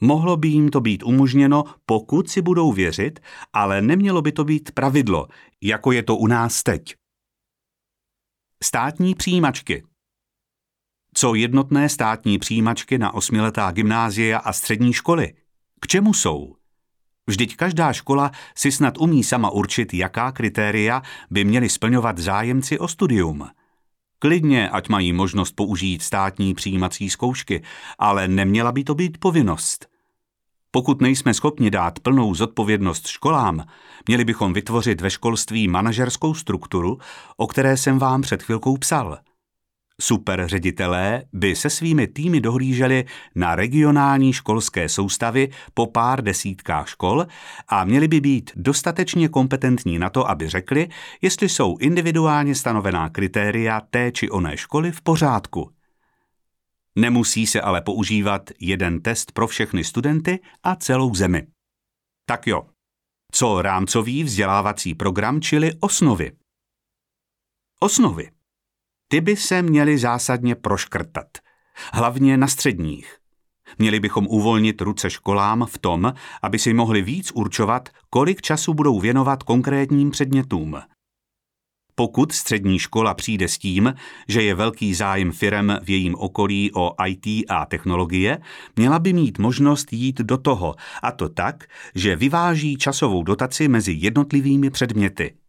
Mohlo 0.00 0.36
by 0.36 0.48
jim 0.48 0.68
to 0.68 0.80
být 0.80 1.02
umožněno, 1.02 1.64
pokud 1.86 2.30
si 2.30 2.42
budou 2.42 2.72
věřit, 2.72 3.20
ale 3.52 3.82
nemělo 3.82 4.22
by 4.22 4.32
to 4.32 4.44
být 4.44 4.70
pravidlo, 4.70 5.28
jako 5.60 5.92
je 5.92 6.02
to 6.02 6.16
u 6.16 6.26
nás 6.26 6.62
teď. 6.62 6.94
Státní 8.62 9.14
přijímačky 9.14 9.82
Co 11.14 11.34
jednotné 11.34 11.88
státní 11.88 12.38
přijímačky 12.38 12.98
na 12.98 13.14
osmiletá 13.14 13.70
gymnázia 13.70 14.38
a 14.38 14.52
střední 14.52 14.92
školy? 14.92 15.34
K 15.82 15.86
čemu 15.86 16.14
jsou? 16.14 16.54
Vždyť 17.26 17.56
každá 17.56 17.92
škola 17.92 18.30
si 18.56 18.72
snad 18.72 18.98
umí 18.98 19.24
sama 19.24 19.50
určit, 19.50 19.94
jaká 19.94 20.32
kritéria 20.32 21.02
by 21.30 21.44
měli 21.44 21.68
splňovat 21.68 22.18
zájemci 22.18 22.78
o 22.78 22.88
studium. 22.88 23.48
Klidně, 24.18 24.70
ať 24.70 24.88
mají 24.88 25.12
možnost 25.12 25.52
použít 25.52 26.02
státní 26.02 26.54
přijímací 26.54 27.10
zkoušky, 27.10 27.62
ale 27.98 28.28
neměla 28.28 28.72
by 28.72 28.84
to 28.84 28.94
být 28.94 29.18
povinnost. 29.18 29.86
Pokud 30.70 31.00
nejsme 31.00 31.34
schopni 31.34 31.70
dát 31.70 31.98
plnou 31.98 32.34
zodpovědnost 32.34 33.06
školám, 33.06 33.64
měli 34.06 34.24
bychom 34.24 34.52
vytvořit 34.52 35.00
ve 35.00 35.10
školství 35.10 35.68
manažerskou 35.68 36.34
strukturu, 36.34 36.98
o 37.36 37.46
které 37.46 37.76
jsem 37.76 37.98
vám 37.98 38.22
před 38.22 38.42
chvilkou 38.42 38.76
psal– 38.76 39.18
Super 40.02 40.48
ředitelé 40.48 41.24
by 41.32 41.56
se 41.56 41.70
svými 41.70 42.06
týmy 42.06 42.40
dohlíželi 42.40 43.04
na 43.34 43.54
regionální 43.54 44.32
školské 44.32 44.88
soustavy 44.88 45.48
po 45.74 45.86
pár 45.86 46.22
desítkách 46.22 46.88
škol 46.88 47.26
a 47.68 47.84
měli 47.84 48.08
by 48.08 48.20
být 48.20 48.50
dostatečně 48.56 49.28
kompetentní 49.28 49.98
na 49.98 50.10
to, 50.10 50.30
aby 50.30 50.48
řekli, 50.48 50.88
jestli 51.20 51.48
jsou 51.48 51.76
individuálně 51.78 52.54
stanovená 52.54 53.08
kritéria 53.08 53.80
té 53.80 54.12
či 54.12 54.30
oné 54.30 54.56
školy 54.56 54.92
v 54.92 55.00
pořádku. 55.00 55.70
Nemusí 56.96 57.46
se 57.46 57.60
ale 57.60 57.80
používat 57.80 58.50
jeden 58.60 59.00
test 59.00 59.32
pro 59.32 59.46
všechny 59.46 59.84
studenty 59.84 60.40
a 60.62 60.76
celou 60.76 61.14
zemi. 61.14 61.46
Tak 62.26 62.46
jo, 62.46 62.66
co 63.32 63.62
rámcový 63.62 64.24
vzdělávací 64.24 64.94
program, 64.94 65.40
čili 65.40 65.72
osnovy? 65.80 66.32
Osnovy 67.80 68.30
ty 69.12 69.20
by 69.20 69.36
se 69.36 69.62
měly 69.62 69.98
zásadně 69.98 70.54
proškrtat. 70.54 71.26
Hlavně 71.92 72.36
na 72.36 72.48
středních. 72.48 73.16
Měli 73.78 74.00
bychom 74.00 74.26
uvolnit 74.26 74.80
ruce 74.80 75.10
školám 75.10 75.66
v 75.70 75.78
tom, 75.78 76.12
aby 76.42 76.58
si 76.58 76.74
mohli 76.74 77.02
víc 77.02 77.32
určovat, 77.34 77.88
kolik 78.10 78.42
času 78.42 78.74
budou 78.74 79.00
věnovat 79.00 79.42
konkrétním 79.42 80.10
předmětům. 80.10 80.80
Pokud 81.94 82.32
střední 82.32 82.78
škola 82.78 83.14
přijde 83.14 83.48
s 83.48 83.58
tím, 83.58 83.94
že 84.28 84.42
je 84.42 84.54
velký 84.54 84.94
zájem 84.94 85.32
firem 85.32 85.78
v 85.82 85.90
jejím 85.90 86.14
okolí 86.14 86.70
o 86.74 86.94
IT 87.06 87.26
a 87.48 87.66
technologie, 87.66 88.38
měla 88.76 88.98
by 88.98 89.12
mít 89.12 89.38
možnost 89.38 89.92
jít 89.92 90.18
do 90.18 90.38
toho, 90.38 90.74
a 91.02 91.12
to 91.12 91.28
tak, 91.28 91.64
že 91.94 92.16
vyváží 92.16 92.76
časovou 92.76 93.22
dotaci 93.22 93.68
mezi 93.68 93.92
jednotlivými 93.92 94.70
předměty. 94.70 95.41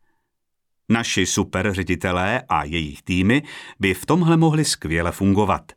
Naši 0.90 1.26
superředitelé 1.26 2.42
a 2.50 2.64
jejich 2.64 3.02
týmy 3.02 3.44
by 3.80 3.94
v 3.94 4.06
tomhle 4.06 4.38
mohli 4.38 4.66
skvěle 4.66 5.12
fungovat. 5.12 5.72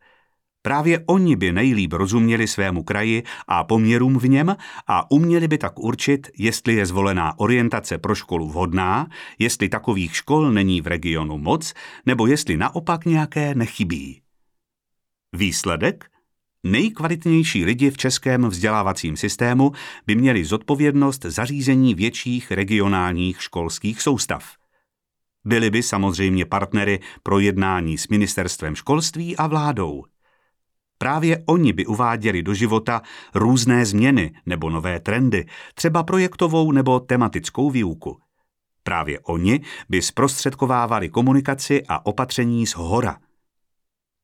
Právě 0.63 1.05
oni 1.07 1.37
by 1.37 1.53
nejlíp 1.53 1.93
rozuměli 1.93 2.47
svému 2.47 2.83
kraji 2.83 3.23
a 3.49 3.65
poměrům 3.65 4.19
v 4.19 4.29
něm 4.29 4.57
a 4.87 5.11
uměli 5.11 5.49
by 5.49 5.59
tak 5.59 5.79
určit, 5.79 6.31
jestli 6.39 6.75
je 6.75 6.87
zvolená 6.87 7.39
orientace 7.39 7.99
pro 7.99 8.15
školu 8.15 8.49
vhodná, 8.49 9.07
jestli 9.39 9.69
takových 9.69 10.17
škol 10.17 10.53
není 10.53 10.81
v 10.81 10.87
regionu 10.87 11.39
moc, 11.39 11.75
nebo 12.07 12.27
jestli 12.27 12.57
naopak 12.57 13.05
nějaké 13.05 13.55
nechybí. 13.55 14.21
Výsledek? 15.33 16.11
Nejkvalitnější 16.65 17.65
lidi 17.65 17.91
v 17.91 17.97
českém 17.97 18.49
vzdělávacím 18.49 19.17
systému 19.17 19.73
by 20.07 20.15
měli 20.15 20.45
zodpovědnost 20.45 21.25
zařízení 21.25 21.95
větších 21.95 22.53
regionálních 22.53 23.43
školských 23.43 24.03
soustav. 24.03 24.66
Byli 25.47 25.71
by 25.71 25.83
samozřejmě 25.83 26.45
partnery 26.45 27.01
pro 27.23 27.39
jednání 27.39 27.99
s 27.99 28.09
ministerstvem 28.09 28.75
školství 28.75 29.37
a 29.37 29.47
vládou. 29.47 30.05
Právě 30.99 31.43
oni 31.47 31.73
by 31.73 31.87
uváděli 31.87 32.43
do 32.43 32.55
života 32.55 33.03
různé 33.35 33.87
změny 33.87 34.35
nebo 34.47 34.71
nové 34.71 35.01
trendy, 35.01 35.47
třeba 35.75 36.03
projektovou 36.03 36.73
nebo 36.73 37.01
tematickou 37.01 37.71
výuku. 37.71 38.19
Právě 38.83 39.21
oni 39.21 39.61
by 39.89 40.03
zprostředkovávali 40.03 41.09
komunikaci 41.09 41.83
a 41.89 42.07
opatření 42.07 42.67
z 42.67 42.75
hora. 42.75 43.19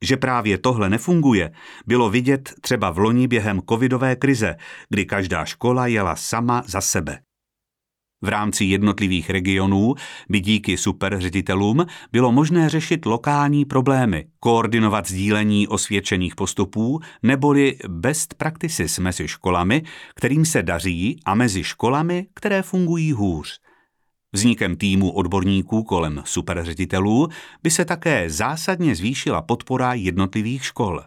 Že 0.03 0.17
právě 0.17 0.59
tohle 0.59 0.91
nefunguje, 0.91 1.53
bylo 1.87 2.11
vidět 2.11 2.53
třeba 2.61 2.91
v 2.91 2.99
loni 2.99 3.29
během 3.29 3.61
covidové 3.69 4.17
krize, 4.17 4.57
kdy 4.89 5.05
každá 5.05 5.45
škola 5.45 5.87
jela 5.87 6.17
sama 6.17 6.63
za 6.67 6.81
sebe. 6.81 7.19
V 8.23 8.29
rámci 8.29 8.65
jednotlivých 8.65 9.31
regionů 9.31 9.95
by 10.29 10.41
díky 10.41 10.77
superředitelům 10.77 11.87
bylo 12.13 12.33
možné 12.33 12.69
řešit 12.69 13.07
lokální 13.07 13.65
problémy, 13.65 14.27
koordinovat 14.41 15.09
sdílení 15.09 15.69
osvědčených 15.69 16.35
postupů 16.35 17.01
neboli 17.23 17.77
best 17.89 18.35
practices 18.35 18.99
mezi 18.99 19.29
školami, 19.29 19.83
kterým 20.15 20.45
se 20.45 20.63
daří 20.63 21.17
a 21.25 21.35
mezi 21.35 21.65
školami, 21.65 22.27
které 22.35 22.63
fungují 22.63 23.13
hůř. 23.13 23.61
Vznikem 24.33 24.77
týmu 24.77 25.11
odborníků 25.11 25.83
kolem 25.83 26.23
superředitelů 26.25 27.29
by 27.63 27.71
se 27.71 27.85
také 27.85 28.31
zásadně 28.31 28.95
zvýšila 28.95 29.43
podpora 29.43 29.95
jednotlivých 29.95 30.65
škol. 30.65 31.01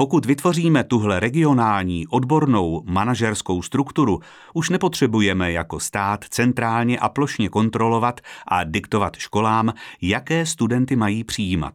Pokud 0.00 0.26
vytvoříme 0.26 0.84
tuhle 0.84 1.20
regionální, 1.20 2.06
odbornou, 2.06 2.82
manažerskou 2.86 3.62
strukturu, 3.62 4.20
už 4.54 4.70
nepotřebujeme 4.70 5.52
jako 5.52 5.80
stát 5.80 6.24
centrálně 6.24 6.98
a 6.98 7.08
plošně 7.08 7.48
kontrolovat 7.48 8.20
a 8.48 8.64
diktovat 8.64 9.16
školám, 9.16 9.72
jaké 10.02 10.46
studenty 10.46 10.96
mají 10.96 11.24
přijímat. 11.24 11.74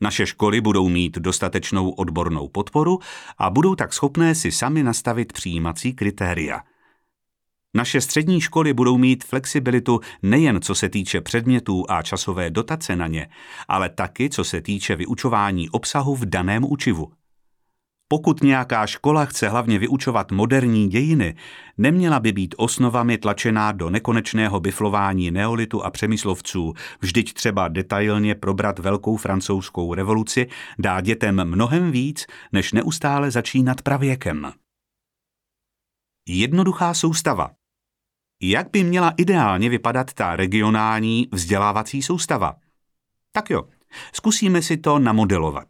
Naše 0.00 0.26
školy 0.26 0.60
budou 0.60 0.88
mít 0.88 1.18
dostatečnou 1.18 1.90
odbornou 1.90 2.48
podporu 2.48 2.98
a 3.38 3.50
budou 3.50 3.74
tak 3.74 3.92
schopné 3.92 4.34
si 4.34 4.52
sami 4.52 4.82
nastavit 4.82 5.32
přijímací 5.32 5.92
kritéria– 5.92 6.60
naše 7.74 8.00
střední 8.00 8.40
školy 8.40 8.72
budou 8.72 8.98
mít 8.98 9.24
flexibilitu 9.24 10.00
nejen 10.22 10.60
co 10.62 10.74
se 10.74 10.88
týče 10.88 11.20
předmětů 11.20 11.84
a 11.88 12.02
časové 12.02 12.50
dotace 12.50 12.96
na 12.96 13.06
ně, 13.06 13.28
ale 13.68 13.88
taky 13.88 14.30
co 14.30 14.44
se 14.44 14.60
týče 14.60 14.96
vyučování 14.96 15.70
obsahu 15.70 16.16
v 16.16 16.26
daném 16.26 16.64
učivu. 16.64 17.12
Pokud 18.12 18.42
nějaká 18.42 18.86
škola 18.86 19.24
chce 19.24 19.48
hlavně 19.48 19.78
vyučovat 19.78 20.32
moderní 20.32 20.88
dějiny, 20.88 21.34
neměla 21.78 22.20
by 22.20 22.32
být 22.32 22.54
osnovami 22.58 23.18
tlačená 23.18 23.72
do 23.72 23.90
nekonečného 23.90 24.60
biflování 24.60 25.30
neolitu 25.30 25.84
a 25.84 25.90
přemyslovců, 25.90 26.74
vždyť 27.00 27.32
třeba 27.32 27.68
detailně 27.68 28.34
probrat 28.34 28.78
velkou 28.78 29.16
francouzskou 29.16 29.94
revoluci 29.94 30.46
dá 30.78 31.00
dětem 31.00 31.44
mnohem 31.44 31.90
víc, 31.90 32.26
než 32.52 32.72
neustále 32.72 33.30
začínat 33.30 33.82
pravěkem. 33.82 34.52
Jednoduchá 36.28 36.94
soustava. 36.94 37.59
Jak 38.42 38.70
by 38.70 38.84
měla 38.84 39.14
ideálně 39.16 39.68
vypadat 39.68 40.12
ta 40.12 40.36
regionální 40.36 41.28
vzdělávací 41.32 42.02
soustava? 42.02 42.54
Tak 43.32 43.50
jo, 43.50 43.62
zkusíme 44.12 44.62
si 44.62 44.76
to 44.76 44.98
namodelovat. 44.98 45.68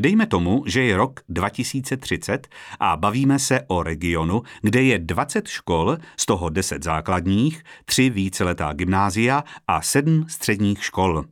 Dejme 0.00 0.26
tomu, 0.26 0.64
že 0.66 0.82
je 0.82 0.96
rok 0.96 1.20
2030 1.28 2.48
a 2.80 2.96
bavíme 2.96 3.38
se 3.38 3.60
o 3.66 3.82
regionu, 3.82 4.42
kde 4.62 4.82
je 4.82 4.98
20 4.98 5.48
škol, 5.48 5.96
z 6.16 6.26
toho 6.26 6.48
10 6.48 6.82
základních, 6.82 7.62
3 7.84 8.10
víceletá 8.10 8.72
gymnázia 8.72 9.44
a 9.66 9.82
7 9.82 10.26
středních 10.28 10.84
škol. 10.84 11.24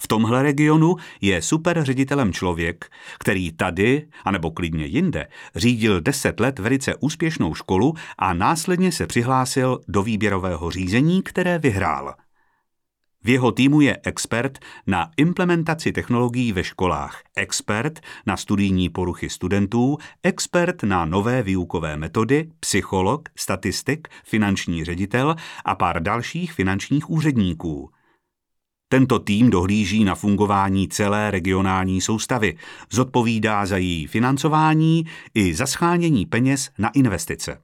V 0.00 0.08
tomhle 0.08 0.42
regionu 0.42 0.96
je 1.20 1.42
super 1.42 1.84
ředitelem 1.84 2.32
člověk, 2.32 2.90
který 3.18 3.52
tady, 3.52 4.08
anebo 4.24 4.50
klidně 4.50 4.86
jinde, 4.86 5.26
řídil 5.56 6.00
deset 6.00 6.40
let 6.40 6.58
velice 6.58 6.94
úspěšnou 6.96 7.54
školu 7.54 7.94
a 8.18 8.34
následně 8.34 8.92
se 8.92 9.06
přihlásil 9.06 9.80
do 9.88 10.02
výběrového 10.02 10.70
řízení, 10.70 11.22
které 11.22 11.58
vyhrál. 11.58 12.14
V 13.24 13.28
jeho 13.28 13.52
týmu 13.52 13.80
je 13.80 13.98
expert 14.02 14.58
na 14.86 15.10
implementaci 15.16 15.92
technologií 15.92 16.52
ve 16.52 16.64
školách, 16.64 17.22
expert 17.36 18.00
na 18.26 18.36
studijní 18.36 18.88
poruchy 18.88 19.30
studentů, 19.30 19.98
expert 20.22 20.82
na 20.82 21.04
nové 21.04 21.42
výukové 21.42 21.96
metody, 21.96 22.50
psycholog, 22.60 23.28
statistik, 23.36 24.08
finanční 24.24 24.84
ředitel 24.84 25.36
a 25.64 25.74
pár 25.74 26.02
dalších 26.02 26.52
finančních 26.52 27.10
úředníků– 27.10 27.90
tento 28.88 29.18
tým 29.18 29.50
dohlíží 29.50 30.04
na 30.04 30.14
fungování 30.14 30.88
celé 30.88 31.30
regionální 31.30 32.00
soustavy, 32.00 32.56
zodpovídá 32.90 33.66
za 33.66 33.76
její 33.76 34.06
financování 34.06 35.06
i 35.34 35.54
za 35.54 35.66
schánění 35.66 36.26
peněz 36.26 36.70
na 36.78 36.88
investice. 36.88 37.58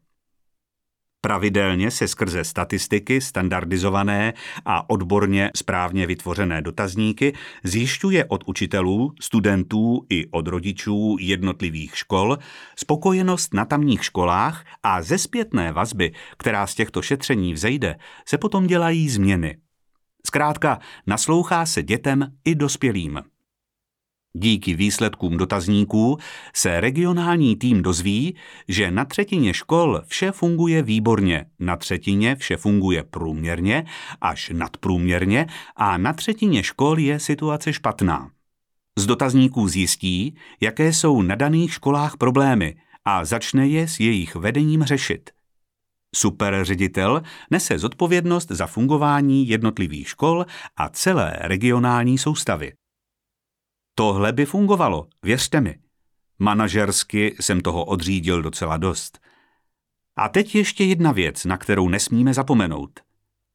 Pravidelně 1.20 1.90
se 1.90 2.08
skrze 2.08 2.44
statistiky, 2.44 3.20
standardizované 3.20 4.32
a 4.64 4.90
odborně 4.90 5.50
správně 5.56 6.06
vytvořené 6.06 6.62
dotazníky 6.62 7.32
zjišťuje 7.62 8.24
od 8.24 8.42
učitelů, 8.46 9.12
studentů 9.20 10.06
i 10.10 10.26
od 10.30 10.48
rodičů 10.48 11.16
jednotlivých 11.20 11.96
škol 11.96 12.38
spokojenost 12.76 13.54
na 13.54 13.64
tamních 13.64 14.04
školách 14.04 14.64
a 14.82 15.02
ze 15.02 15.18
zpětné 15.18 15.72
vazby, 15.72 16.12
která 16.38 16.66
z 16.66 16.74
těchto 16.74 17.02
šetření 17.02 17.52
vzejde, 17.52 17.96
se 18.26 18.38
potom 18.38 18.66
dělají 18.66 19.08
změny. 19.08 19.56
Zkrátka, 20.26 20.78
naslouchá 21.06 21.66
se 21.66 21.82
dětem 21.82 22.32
i 22.44 22.54
dospělým. 22.54 23.22
Díky 24.36 24.74
výsledkům 24.74 25.36
dotazníků 25.36 26.18
se 26.54 26.80
regionální 26.80 27.56
tým 27.56 27.82
dozví, 27.82 28.36
že 28.68 28.90
na 28.90 29.04
třetině 29.04 29.54
škol 29.54 30.02
vše 30.06 30.32
funguje 30.32 30.82
výborně, 30.82 31.46
na 31.58 31.76
třetině 31.76 32.36
vše 32.36 32.56
funguje 32.56 33.04
průměrně 33.04 33.84
až 34.20 34.50
nadprůměrně 34.54 35.46
a 35.76 35.98
na 35.98 36.12
třetině 36.12 36.62
škol 36.62 36.98
je 36.98 37.20
situace 37.20 37.72
špatná. 37.72 38.30
Z 38.98 39.06
dotazníků 39.06 39.68
zjistí, 39.68 40.36
jaké 40.60 40.92
jsou 40.92 41.22
na 41.22 41.34
daných 41.34 41.72
školách 41.72 42.16
problémy 42.16 42.76
a 43.04 43.24
začne 43.24 43.68
je 43.68 43.88
s 43.88 44.00
jejich 44.00 44.34
vedením 44.34 44.82
řešit. 44.82 45.30
Superředitel 46.14 47.22
nese 47.50 47.78
zodpovědnost 47.78 48.50
za 48.50 48.66
fungování 48.66 49.48
jednotlivých 49.48 50.08
škol 50.08 50.46
a 50.76 50.88
celé 50.88 51.36
regionální 51.40 52.18
soustavy. 52.18 52.72
Tohle 53.94 54.32
by 54.32 54.46
fungovalo, 54.46 55.06
věřte 55.22 55.60
mi. 55.60 55.78
Manažersky 56.38 57.36
jsem 57.40 57.60
toho 57.60 57.84
odřídil 57.84 58.42
docela 58.42 58.76
dost. 58.76 59.18
A 60.16 60.28
teď 60.28 60.54
ještě 60.54 60.84
jedna 60.84 61.12
věc, 61.12 61.44
na 61.44 61.56
kterou 61.56 61.88
nesmíme 61.88 62.34
zapomenout. 62.34 63.00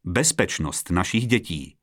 Bezpečnost 0.03 0.91
našich 0.91 1.27
dětí. 1.27 1.75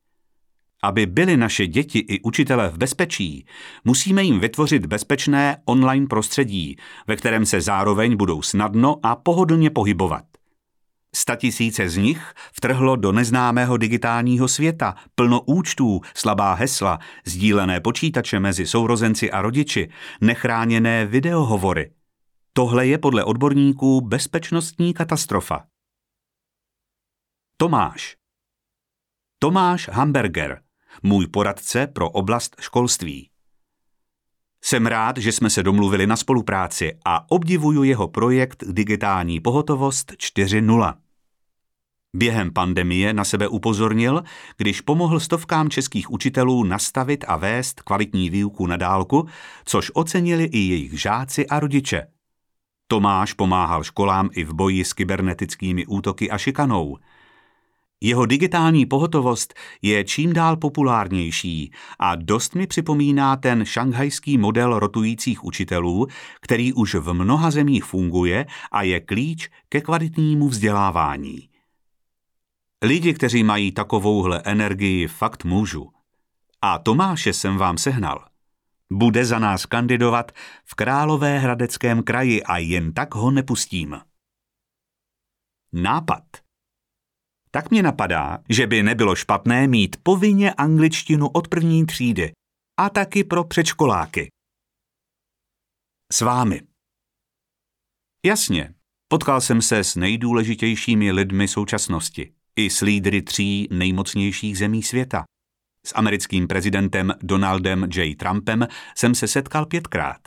Aby 0.83 1.07
byly 1.07 1.37
naše 1.37 1.67
děti 1.67 1.99
i 1.99 2.21
učitelé 2.21 2.69
v 2.69 2.79
bezpečí, 2.79 3.47
musíme 3.85 4.23
jim 4.23 4.41
vytvořit 4.41 4.87
bezpečné 4.87 5.63
online 5.65 6.07
prostředí, 6.07 6.77
ve 7.07 7.17
kterém 7.17 7.47
se 7.47 7.61
zároveň 7.61 8.17
budou 8.17 8.43
snadno 8.43 8.97
a 9.03 9.17
pohodlně 9.17 9.71
pohybovat. 9.71 10.25
Statisíce 11.17 11.89
z 11.89 11.97
nich 11.97 12.35
vtrhlo 12.53 12.97
do 12.97 13.13
neznámého 13.13 13.77
digitálního 13.77 14.49
světa, 14.49 14.95
plno 15.15 15.41
účtů, 15.41 16.01
slabá 16.15 16.55
hesla, 16.55 16.99
sdílené 17.25 17.81
počítače 17.81 18.41
mezi 18.41 18.67
sourozenci 18.67 19.31
a 19.31 19.43
rodiči, 19.43 19.89
nechráněné 20.21 21.07
videohovory. 21.07 21.93
Tohle 22.53 22.87
je 22.87 22.99
podle 22.99 23.25
odborníků 23.25 24.01
bezpečnostní 24.01 24.95
katastrofa. 24.95 25.65
Tomáš 27.57 28.17
Tomáš 29.39 29.89
Hamburger, 29.89 30.63
můj 31.03 31.27
poradce 31.27 31.87
pro 31.87 32.11
oblast 32.11 32.57
školství. 32.61 33.31
Jsem 34.61 34.87
rád, 34.87 35.17
že 35.17 35.33
jsme 35.33 35.51
se 35.51 35.63
domluvili 35.63 36.07
na 36.07 36.17
spolupráci 36.17 36.99
a 37.05 37.31
obdivuju 37.31 37.83
jeho 37.83 38.09
projekt 38.09 38.65
Digitální 38.67 39.41
pohotovost 39.41 40.13
4.0. 40.13 41.06
Během 42.17 42.53
pandemie 42.53 43.13
na 43.13 43.25
sebe 43.25 43.49
upozornil, 43.49 44.23
když 44.57 44.81
pomohl 44.81 45.21
stovkám 45.21 45.69
českých 45.69 46.11
učitelů 46.11 46.65
nastavit 46.65 47.25
a 47.29 47.37
vést 47.37 47.83
kvalitní 47.83 48.31
výuku 48.31 48.67
na 48.67 48.77
dálku, 48.77 49.29
což 49.65 49.91
ocenili 49.95 50.45
i 50.45 50.59
jejich 50.59 51.01
žáci 51.01 51.47
a 51.47 51.61
rodiče. 51.61 52.07
Tomáš 52.89 53.33
pomáhal 53.33 53.85
školám 53.85 54.31
i 54.33 54.45
v 54.45 54.53
boji 54.53 54.85
s 54.85 54.93
kybernetickými 54.93 55.87
útoky 55.87 56.31
a 56.31 56.39
šikanou. 56.39 56.97
Jeho 58.01 58.27
digitální 58.27 58.87
pohotovost 58.87 59.55
je 59.83 60.05
čím 60.05 60.33
dál 60.33 60.57
populárnější 60.57 61.73
a 61.99 62.15
dost 62.15 62.55
mi 62.55 62.67
připomíná 62.67 63.37
ten 63.37 63.65
šanghajský 63.65 64.39
model 64.39 64.79
rotujících 64.79 65.45
učitelů, 65.45 66.07
který 66.41 66.73
už 66.73 66.95
v 66.95 67.13
mnoha 67.13 67.51
zemích 67.51 67.85
funguje 67.85 68.47
a 68.73 68.83
je 68.83 69.01
klíč 69.01 69.49
ke 69.69 69.81
kvalitnímu 69.81 70.49
vzdělávání. 70.49 71.49
Lidi, 72.85 73.15
kteří 73.15 73.45
mají 73.45 73.73
takovouhle 73.73 74.43
energii, 74.45 75.07
fakt 75.09 75.45
můžu. 75.45 75.93
A 76.63 76.79
Tomáše 76.79 77.33
jsem 77.33 77.57
vám 77.57 77.79
sehnal. 77.79 78.29
Bude 78.93 79.25
za 79.25 79.39
nás 79.39 79.67
kandidovat 79.67 80.33
v 80.65 80.75
Královéhradeckém 80.75 82.03
kraji 82.03 82.43
a 82.43 82.59
jen 82.59 82.93
tak 82.93 83.15
ho 83.15 83.31
nepustím. 83.31 84.01
Nápad. 85.73 86.25
Tak 87.51 87.71
mě 87.71 87.83
napadá, 87.83 88.39
že 88.49 88.67
by 88.67 88.83
nebylo 88.83 89.15
špatné 89.15 89.69
mít 89.69 89.97
povinně 90.03 90.55
angličtinu 90.55 91.29
od 91.29 91.49
první 91.49 91.87
třídy. 91.87 92.33
a 92.81 92.91
taky 92.91 93.25
pro 93.25 93.45
předškoláky. 93.45 94.29
S 96.13 96.21
vámi. 96.21 96.63
Jasně, 98.25 98.75
potkal 99.09 99.41
jsem 99.41 99.63
se 99.63 99.79
s 99.79 99.97
nejdůležitějšími 99.97 101.13
lidmi 101.13 101.49
současnosti, 101.49 102.36
i 102.57 102.71
s 102.71 102.81
lídry 102.81 103.23
tří 103.23 103.69
nejmocnějších 103.71 104.59
zemí 104.59 104.83
světa. 104.83 105.25
S 105.87 105.93
americkým 105.95 106.47
prezidentem 106.47 107.13
Donaldem 107.23 107.89
J. 107.95 108.15
Trumpem 108.15 108.67
jsem 108.97 109.15
se 109.15 109.29
setkal 109.29 109.67
pětkrát. 109.67 110.21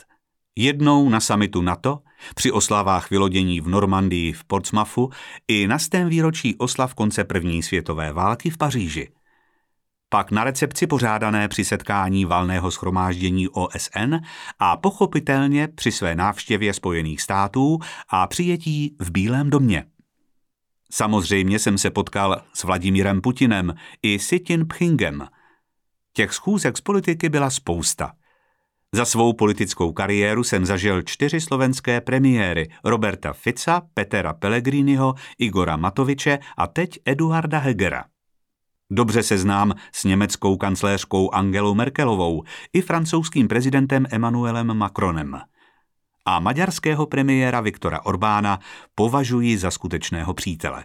Jednou 0.56 1.08
na 1.08 1.20
samitu 1.20 1.62
NATO, 1.62 1.98
při 2.34 2.52
oslavách 2.52 3.10
vylodění 3.10 3.60
v 3.60 3.68
Normandii 3.68 4.32
v 4.32 4.44
Portsmouthu 4.44 5.10
i 5.48 5.66
na 5.66 5.78
stém 5.78 6.08
výročí 6.08 6.56
oslav 6.56 6.94
konce 6.94 7.24
první 7.24 7.62
světové 7.62 8.12
války 8.12 8.50
v 8.50 8.58
Paříži– 8.58 9.08
pak 10.12 10.30
na 10.30 10.44
recepci 10.44 10.86
pořádané 10.86 11.48
při 11.48 11.64
setkání 11.64 12.24
valného 12.24 12.70
schromáždění 12.70 13.48
OSN 13.48 14.14
a 14.58 14.76
pochopitelně 14.76 15.68
při 15.68 15.92
své 15.92 16.14
návštěvě 16.14 16.74
Spojených 16.74 17.20
států 17.20 17.78
a 18.08 18.26
přijetí 18.26 18.96
v 19.00 19.10
Bílém 19.10 19.50
domě. 19.50 19.84
Samozřejmě 20.90 21.58
jsem 21.58 21.78
se 21.78 21.90
potkal 21.90 22.42
s 22.54 22.64
Vladimírem 22.64 23.20
Putinem 23.20 23.74
i 24.02 24.18
si 24.18 24.40
Jinpingem. 24.48 25.28
Těch 26.12 26.32
schůzek 26.32 26.78
z 26.78 26.80
politiky 26.80 27.28
byla 27.28 27.50
spousta. 27.50 28.12
Za 28.94 29.04
svou 29.04 29.32
politickou 29.32 29.92
kariéru 29.92 30.44
jsem 30.44 30.66
zažil 30.66 31.02
čtyři 31.02 31.40
slovenské 31.40 32.00
premiéry 32.00 32.70
Roberta 32.84 33.32
Fica, 33.32 33.82
Petra 33.94 34.32
Pellegriniho, 34.32 35.14
Igora 35.38 35.76
Matoviče 35.76 36.38
a 36.56 36.66
teď 36.66 36.98
Eduarda 37.04 37.58
Hegera. 37.58 38.04
Dobře 38.90 39.22
se 39.22 39.38
znám 39.38 39.74
s 39.92 40.04
německou 40.04 40.56
kancléřkou 40.56 41.30
Angelou 41.30 41.74
Merkelovou 41.74 42.42
i 42.72 42.80
francouzským 42.80 43.48
prezidentem 43.48 44.06
Emmanuelem 44.10 44.74
Macronem. 44.74 45.40
A 46.24 46.40
maďarského 46.40 47.06
premiéra 47.06 47.60
Viktora 47.60 48.04
Orbána 48.04 48.58
považuji 48.94 49.58
za 49.58 49.70
skutečného 49.70 50.34
přítele. 50.34 50.84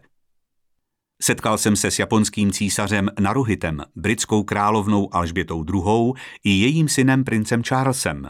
Setkal 1.22 1.58
jsem 1.58 1.76
se 1.76 1.92
s 1.92 2.00
japonským 2.00 2.52
císařem 2.52 3.10
Naruhitem, 3.20 3.84
britskou 3.96 4.44
královnou 4.44 5.16
Alžbětou 5.16 5.66
II. 5.74 6.14
i 6.44 6.50
jejím 6.50 6.90
synem 6.90 7.24
princem 7.24 7.64
Charlesem, 7.64 8.30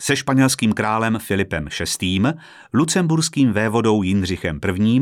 se 0.00 0.16
španělským 0.16 0.72
králem 0.72 1.18
Filipem 1.18 1.68
VI., 2.00 2.20
lucemburským 2.72 3.52
vévodou 3.52 4.02
Jindřichem 4.02 4.60
I 4.64 5.00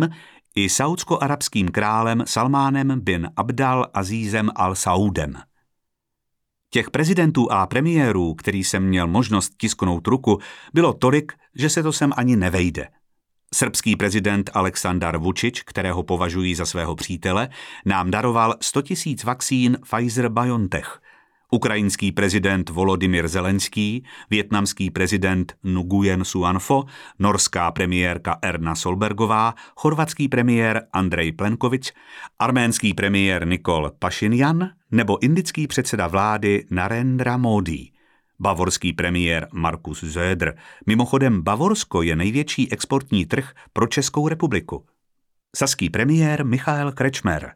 i 0.56 0.68
saudsko-arabským 0.68 1.68
králem 1.68 2.22
Salmánem 2.26 3.00
bin 3.00 3.28
Abdal 3.36 3.90
Azízem 3.94 4.50
al-Saudem. 4.56 5.34
Těch 6.76 6.90
prezidentů 6.90 7.52
a 7.52 7.66
premiérů, 7.66 8.34
který 8.34 8.64
jsem 8.64 8.84
měl 8.84 9.06
možnost 9.06 9.52
tisknout 9.56 10.06
ruku, 10.06 10.38
bylo 10.74 10.92
tolik, 10.92 11.32
že 11.54 11.70
se 11.70 11.82
to 11.82 11.92
sem 11.92 12.12
ani 12.16 12.36
nevejde. 12.36 12.88
Srbský 13.54 13.96
prezident 13.96 14.50
Aleksandar 14.54 15.18
Vučić, 15.18 15.62
kterého 15.66 16.02
považuji 16.02 16.54
za 16.54 16.66
svého 16.66 16.94
přítele, 16.94 17.48
nám 17.86 18.10
daroval 18.10 18.54
100 18.60 18.82
000 19.06 19.16
vakcín 19.24 19.78
Pfizer-BioNTech– 19.82 21.00
ukrajinský 21.52 22.12
prezident 22.12 22.70
Volodymyr 22.70 23.28
Zelenský, 23.28 24.04
větnamský 24.30 24.90
prezident 24.90 25.54
Nguyen 25.64 26.24
Suanfo, 26.24 26.84
norská 27.18 27.70
premiérka 27.70 28.38
Erna 28.42 28.74
Solbergová, 28.74 29.54
chorvatský 29.76 30.28
premiér 30.28 30.82
Andrej 30.92 31.32
Plenkovič, 31.32 31.92
arménský 32.38 32.94
premiér 32.94 33.46
Nikol 33.46 33.92
Pašinjan 33.98 34.70
nebo 34.90 35.22
indický 35.22 35.66
předseda 35.66 36.06
vlády 36.06 36.66
Narendra 36.70 37.36
Modi. 37.36 37.90
Bavorský 38.38 38.92
premiér 38.92 39.48
Markus 39.52 40.12
Söder. 40.12 40.56
Mimochodem 40.86 41.42
Bavorsko 41.42 42.02
je 42.02 42.16
největší 42.16 42.72
exportní 42.72 43.26
trh 43.26 43.52
pro 43.72 43.86
Českou 43.86 44.28
republiku. 44.28 44.86
Saský 45.56 45.90
premiér 45.90 46.44
Michael 46.44 46.92
Krečmer. 46.92 47.52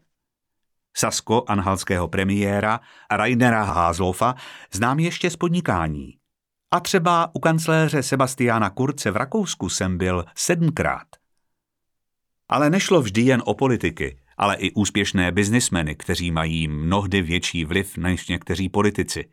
Sasko-anhalského 0.97 2.09
premiéra 2.09 2.81
Rainera 3.11 3.63
Házlofa 3.63 4.35
znám 4.73 4.99
ještě 4.99 5.31
z 5.31 5.37
podnikání. 5.37 6.15
A 6.71 6.81
třeba 6.81 7.31
u 7.35 7.39
kancléře 7.39 8.03
Sebastiana 8.03 8.71
Kurce 8.71 9.11
v 9.11 9.17
Rakousku 9.17 9.69
jsem 9.69 9.99
byl 9.99 10.25
sedmkrát. 10.35 11.07
Ale 12.49 12.71
nešlo 12.71 13.03
vždy 13.03 13.23
jen 13.23 13.43
o 13.47 13.55
politiky, 13.55 14.19
ale 14.37 14.57
i 14.57 14.71
úspěšné 14.71 15.33
biznismeny, 15.33 15.95
kteří 15.95 16.31
mají 16.31 16.69
mnohdy 16.69 17.23
větší 17.23 17.65
vliv 17.65 17.97
než 17.97 18.29
někteří 18.29 18.69
politici. 18.69 19.25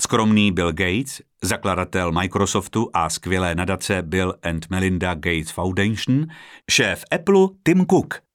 Skromný 0.00 0.52
Bill 0.52 0.72
Gates, 0.72 1.20
zakladatel 1.42 2.12
Microsoftu 2.12 2.90
a 2.92 3.10
skvělé 3.10 3.54
nadace 3.54 4.02
Bill 4.02 4.34
and 4.42 4.70
Melinda 4.70 5.14
Gates 5.14 5.50
Foundation, 5.50 6.26
šéf 6.70 7.04
Apple 7.12 7.48
Tim 7.62 7.86
Cook– 7.86 8.20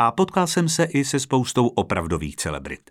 a 0.00 0.12
potkal 0.12 0.46
jsem 0.46 0.68
se 0.68 0.84
i 0.84 1.04
se 1.04 1.20
spoustou 1.20 1.66
opravdových 1.66 2.36
celebrit. 2.36 2.90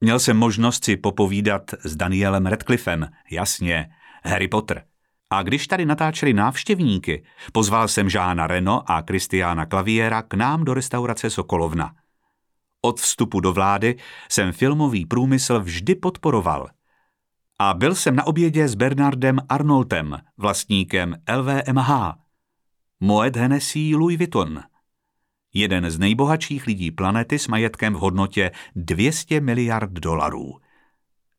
Měl 0.00 0.18
jsem 0.18 0.36
možnost 0.36 0.84
si 0.84 0.96
popovídat 0.96 1.62
s 1.84 1.96
Danielem 1.96 2.46
Radcliffem, 2.46 3.08
jasně, 3.30 3.90
Harry 4.24 4.48
Potter. 4.48 4.84
A 5.30 5.42
když 5.42 5.66
tady 5.66 5.86
natáčeli 5.86 6.32
návštěvníky, 6.32 7.24
pozval 7.52 7.88
jsem 7.88 8.10
Žána 8.10 8.46
Reno 8.46 8.90
a 8.90 9.02
Kristiána 9.02 9.66
Klaviera 9.66 10.22
k 10.22 10.34
nám 10.34 10.64
do 10.64 10.74
restaurace 10.74 11.30
Sokolovna. 11.30 11.94
Od 12.82 13.00
vstupu 13.00 13.40
do 13.40 13.52
vlády 13.52 13.96
jsem 14.30 14.52
filmový 14.52 15.06
průmysl 15.06 15.60
vždy 15.60 15.94
podporoval. 15.94 16.68
A 17.58 17.74
byl 17.74 17.94
jsem 17.94 18.16
na 18.16 18.26
obědě 18.26 18.68
s 18.68 18.74
Bernardem 18.74 19.38
Arnoldem, 19.48 20.18
vlastníkem 20.36 21.16
LVMH. 21.36 21.90
Moet 23.00 23.36
Hennessy 23.36 23.94
Louis 23.96 24.18
Vuitton– 24.18 24.62
jeden 25.54 25.90
z 25.90 25.98
nejbohatších 25.98 26.66
lidí 26.66 26.90
planety 26.90 27.38
s 27.38 27.48
majetkem 27.48 27.94
v 27.94 27.98
hodnotě 27.98 28.50
200 28.76 29.40
miliard 29.40 29.92
dolarů. 29.92 30.54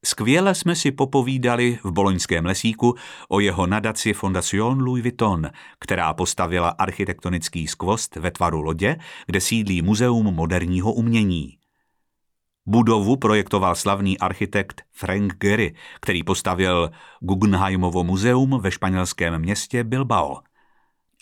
Skvěle 0.06 0.56
jsme 0.56 0.76
si 0.76 0.92
popovídali 0.92 1.80
v 1.84 1.92
boloňském 1.92 2.46
lesíku 2.46 2.96
o 3.30 3.40
jeho 3.40 3.68
nadaci 3.68 4.14
Fondation 4.14 4.82
Louis 4.82 5.04
Vuitton, 5.04 5.50
která 5.80 6.14
postavila 6.14 6.70
architektonický 6.70 7.68
skvost 7.68 8.16
ve 8.16 8.32
tvaru 8.32 8.62
lodě, 8.62 8.98
kde 9.26 9.42
sídlí 9.42 9.82
Muzeum 9.82 10.26
moderního 10.26 10.94
umění. 10.94 11.58
Budovu 12.66 13.16
projektoval 13.16 13.76
slavný 13.76 14.20
architekt 14.20 14.82
Frank 14.92 15.36
Gehry, 15.38 15.76
který 16.02 16.24
postavil 16.24 16.92
Guggenheimovo 17.20 18.04
muzeum 18.04 18.60
ve 18.62 18.72
španělském 18.72 19.40
městě 19.40 19.84
Bilbao 19.84 20.38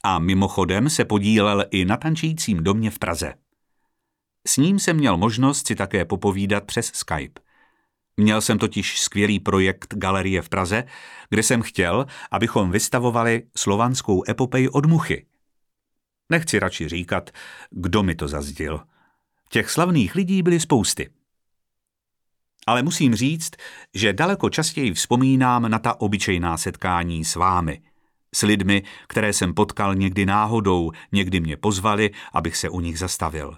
a 0.04 0.20
mimochodem 0.20 0.90
se 0.90 1.06
podílel 1.06 1.66
i 1.72 1.86
na 1.86 1.98
tančícím 1.98 2.64
domě 2.64 2.92
v 2.92 3.00
Praze. 3.00 3.34
S 4.48 4.58
ním 4.58 4.80
jsem 4.80 4.98
měl 4.98 5.18
možnost 5.18 5.68
si 5.68 5.76
také 5.76 6.06
popovídat 6.06 6.64
přes 6.64 6.86
Skype. 6.86 7.42
Měl 8.18 8.42
jsem 8.42 8.60
totiž 8.60 9.02
skvělý 9.02 9.40
projekt 9.40 9.94
Galerie 9.98 10.42
v 10.42 10.50
Praze, 10.50 10.84
kde 11.30 11.44
jsem 11.44 11.62
chtěl, 11.62 12.06
abychom 12.32 12.72
vystavovali 12.72 13.44
slovanskou 13.58 14.24
epopej 14.30 14.70
od 14.70 14.86
muchy. 14.86 15.26
Nechci 16.30 16.60
radši 16.60 16.90
říkat, 16.90 17.30
kdo 17.70 18.04
mi 18.04 18.16
to 18.16 18.28
zazdil. 18.28 18.80
Těch 19.50 19.70
slavných 19.70 20.16
lidí 20.16 20.44
byly 20.44 20.60
spousty. 20.60 21.10
Ale 22.68 22.84
musím 22.84 23.16
říct, 23.16 23.52
že 23.94 24.14
daleko 24.14 24.50
častěji 24.50 24.94
vzpomínám 24.94 25.72
na 25.72 25.80
ta 25.80 26.02
obyčejná 26.02 26.58
setkání 26.58 27.26
s 27.26 27.36
vámi– 27.36 27.82
s 28.36 28.42
lidmi, 28.42 28.84
které 29.08 29.34
jsem 29.34 29.54
potkal 29.54 29.96
někdy 29.96 30.26
náhodou, 30.26 30.92
někdy 31.12 31.40
mě 31.40 31.58
pozvali, 31.58 32.12
abych 32.34 32.58
se 32.58 32.70
u 32.70 32.80
nich 32.80 33.00
zastavil. 33.00 33.58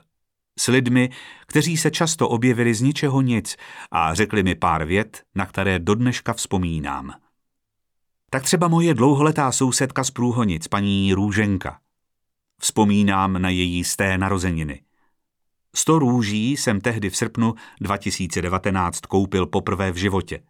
S 0.59 0.67
lidmi, 0.67 1.09
kteří 1.47 1.77
se 1.77 1.91
často 1.91 2.29
objevili 2.29 2.73
z 2.73 2.81
ničeho 2.81 3.21
nic 3.21 3.57
a 3.91 4.13
řekli 4.13 4.43
mi 4.43 4.55
pár 4.55 4.85
vět, 4.85 5.23
na 5.35 5.45
které 5.45 5.79
dodneška 5.79 6.33
vzpomínám. 6.33 7.13
Tak 8.29 8.43
třeba 8.43 8.67
moje 8.67 8.93
dlouholetá 8.93 9.51
sousedka 9.51 10.03
z 10.03 10.11
Průhonic, 10.11 10.67
paní 10.67 11.13
Růženka. 11.13 11.79
Vzpomínám 12.59 13.41
na 13.41 13.49
její 13.49 13.83
sté 13.83 14.17
narozeniny. 14.17 14.81
Sto 15.75 15.99
růží 15.99 16.57
jsem 16.57 16.81
tehdy 16.81 17.09
v 17.09 17.17
srpnu 17.17 17.53
2019 17.81 18.99
koupil 18.99 19.45
poprvé 19.45 19.91
v 19.91 19.95
životě. 19.95 20.43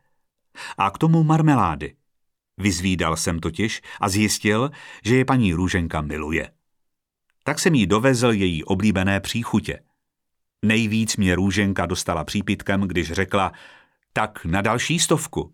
A 0.78 0.92
k 0.92 0.98
tomu 0.98 1.24
marmelády– 1.24 1.96
Vyzvídal 2.58 3.16
jsem 3.16 3.40
totiž 3.40 3.82
a 4.02 4.10
zjistil, 4.10 4.72
že 5.06 5.16
je 5.16 5.26
paní 5.26 5.54
Růženka 5.54 6.02
miluje. 6.02 6.52
Tak 7.44 7.60
jsem 7.60 7.76
jí 7.76 7.88
dovezl 7.88 8.32
její 8.32 8.64
oblíbené 8.64 9.20
příchutě. 9.20 9.80
Nejvíc 10.66 11.18
mě 11.18 11.36
Růženka 11.36 11.86
dostala 11.86 12.24
přípitkem, 12.24 12.82
když 12.82 13.12
řekla, 13.12 13.52
tak 14.14 14.46
na 14.46 14.62
další 14.62 15.00
stovku. 15.00 15.54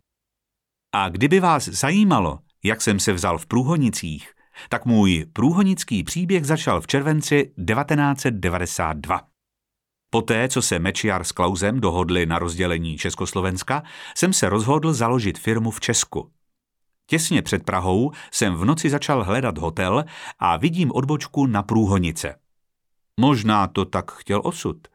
A 0.96 1.10
kdyby 1.10 1.40
vás 1.40 1.68
zajímalo, 1.68 2.40
jak 2.64 2.82
jsem 2.82 3.00
se 3.00 3.14
vzal 3.14 3.38
v 3.38 3.46
Průhonicích, 3.46 4.34
tak 4.70 4.86
můj 4.86 5.26
průhonický 5.34 6.04
příběh 6.04 6.46
začal 6.46 6.82
v 6.82 6.88
červenci 6.88 7.54
1992. 7.76 9.22
Poté, 10.10 10.50
co 10.50 10.62
se 10.62 10.80
Mečiar 10.80 11.24
s 11.24 11.32
Klausem 11.32 11.80
dohodli 11.80 12.26
na 12.26 12.40
rozdělení 12.40 12.98
Československa, 12.98 13.84
jsem 14.18 14.34
se 14.34 14.50
rozhodl 14.50 14.94
založit 14.94 15.40
firmu 15.40 15.72
v 15.72 15.80
Česku. 15.80 16.32
Těsně 17.12 17.42
před 17.42 17.64
Prahou 17.64 18.12
jsem 18.32 18.56
v 18.56 18.66
noci 18.66 18.90
začal 18.90 19.24
hledat 19.24 19.58
hotel 19.58 20.04
a 20.40 20.58
vidím 20.58 20.92
odbočku 20.92 21.46
na 21.46 21.64
Průhonice. 21.64 22.36
Možná 23.20 23.68
to 23.68 23.86
tak 23.86 24.12
chtěl 24.12 24.42
osud. 24.44 24.88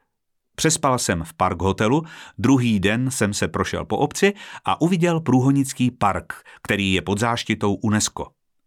Přespal 0.54 0.98
jsem 0.98 1.24
v 1.24 1.34
park 1.34 1.62
hotelu, 1.62 2.02
druhý 2.38 2.80
den 2.80 3.10
jsem 3.10 3.34
se 3.34 3.48
prošel 3.48 3.84
po 3.84 3.96
obci 3.96 4.34
a 4.64 4.80
uviděl 4.80 5.20
Průhonický 5.20 5.90
park, 5.90 6.32
který 6.62 6.92
je 6.92 7.02
pod 7.02 7.18
záštitou 7.18 7.74
UNESCO. 7.74 8.26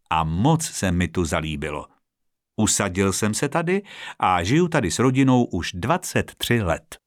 A 0.09 0.23
moc 0.23 0.65
se 0.65 0.91
mi 0.91 1.07
tu 1.07 1.25
zalíbilo. 1.25 1.85
Usadil 2.55 3.13
jsem 3.13 3.33
se 3.33 3.49
tady 3.49 3.81
a 4.19 4.43
žiju 4.43 4.67
tady 4.67 4.91
s 4.91 4.99
rodinou 4.99 5.43
už 5.43 5.71
23 5.73 6.61
let. 6.61 6.97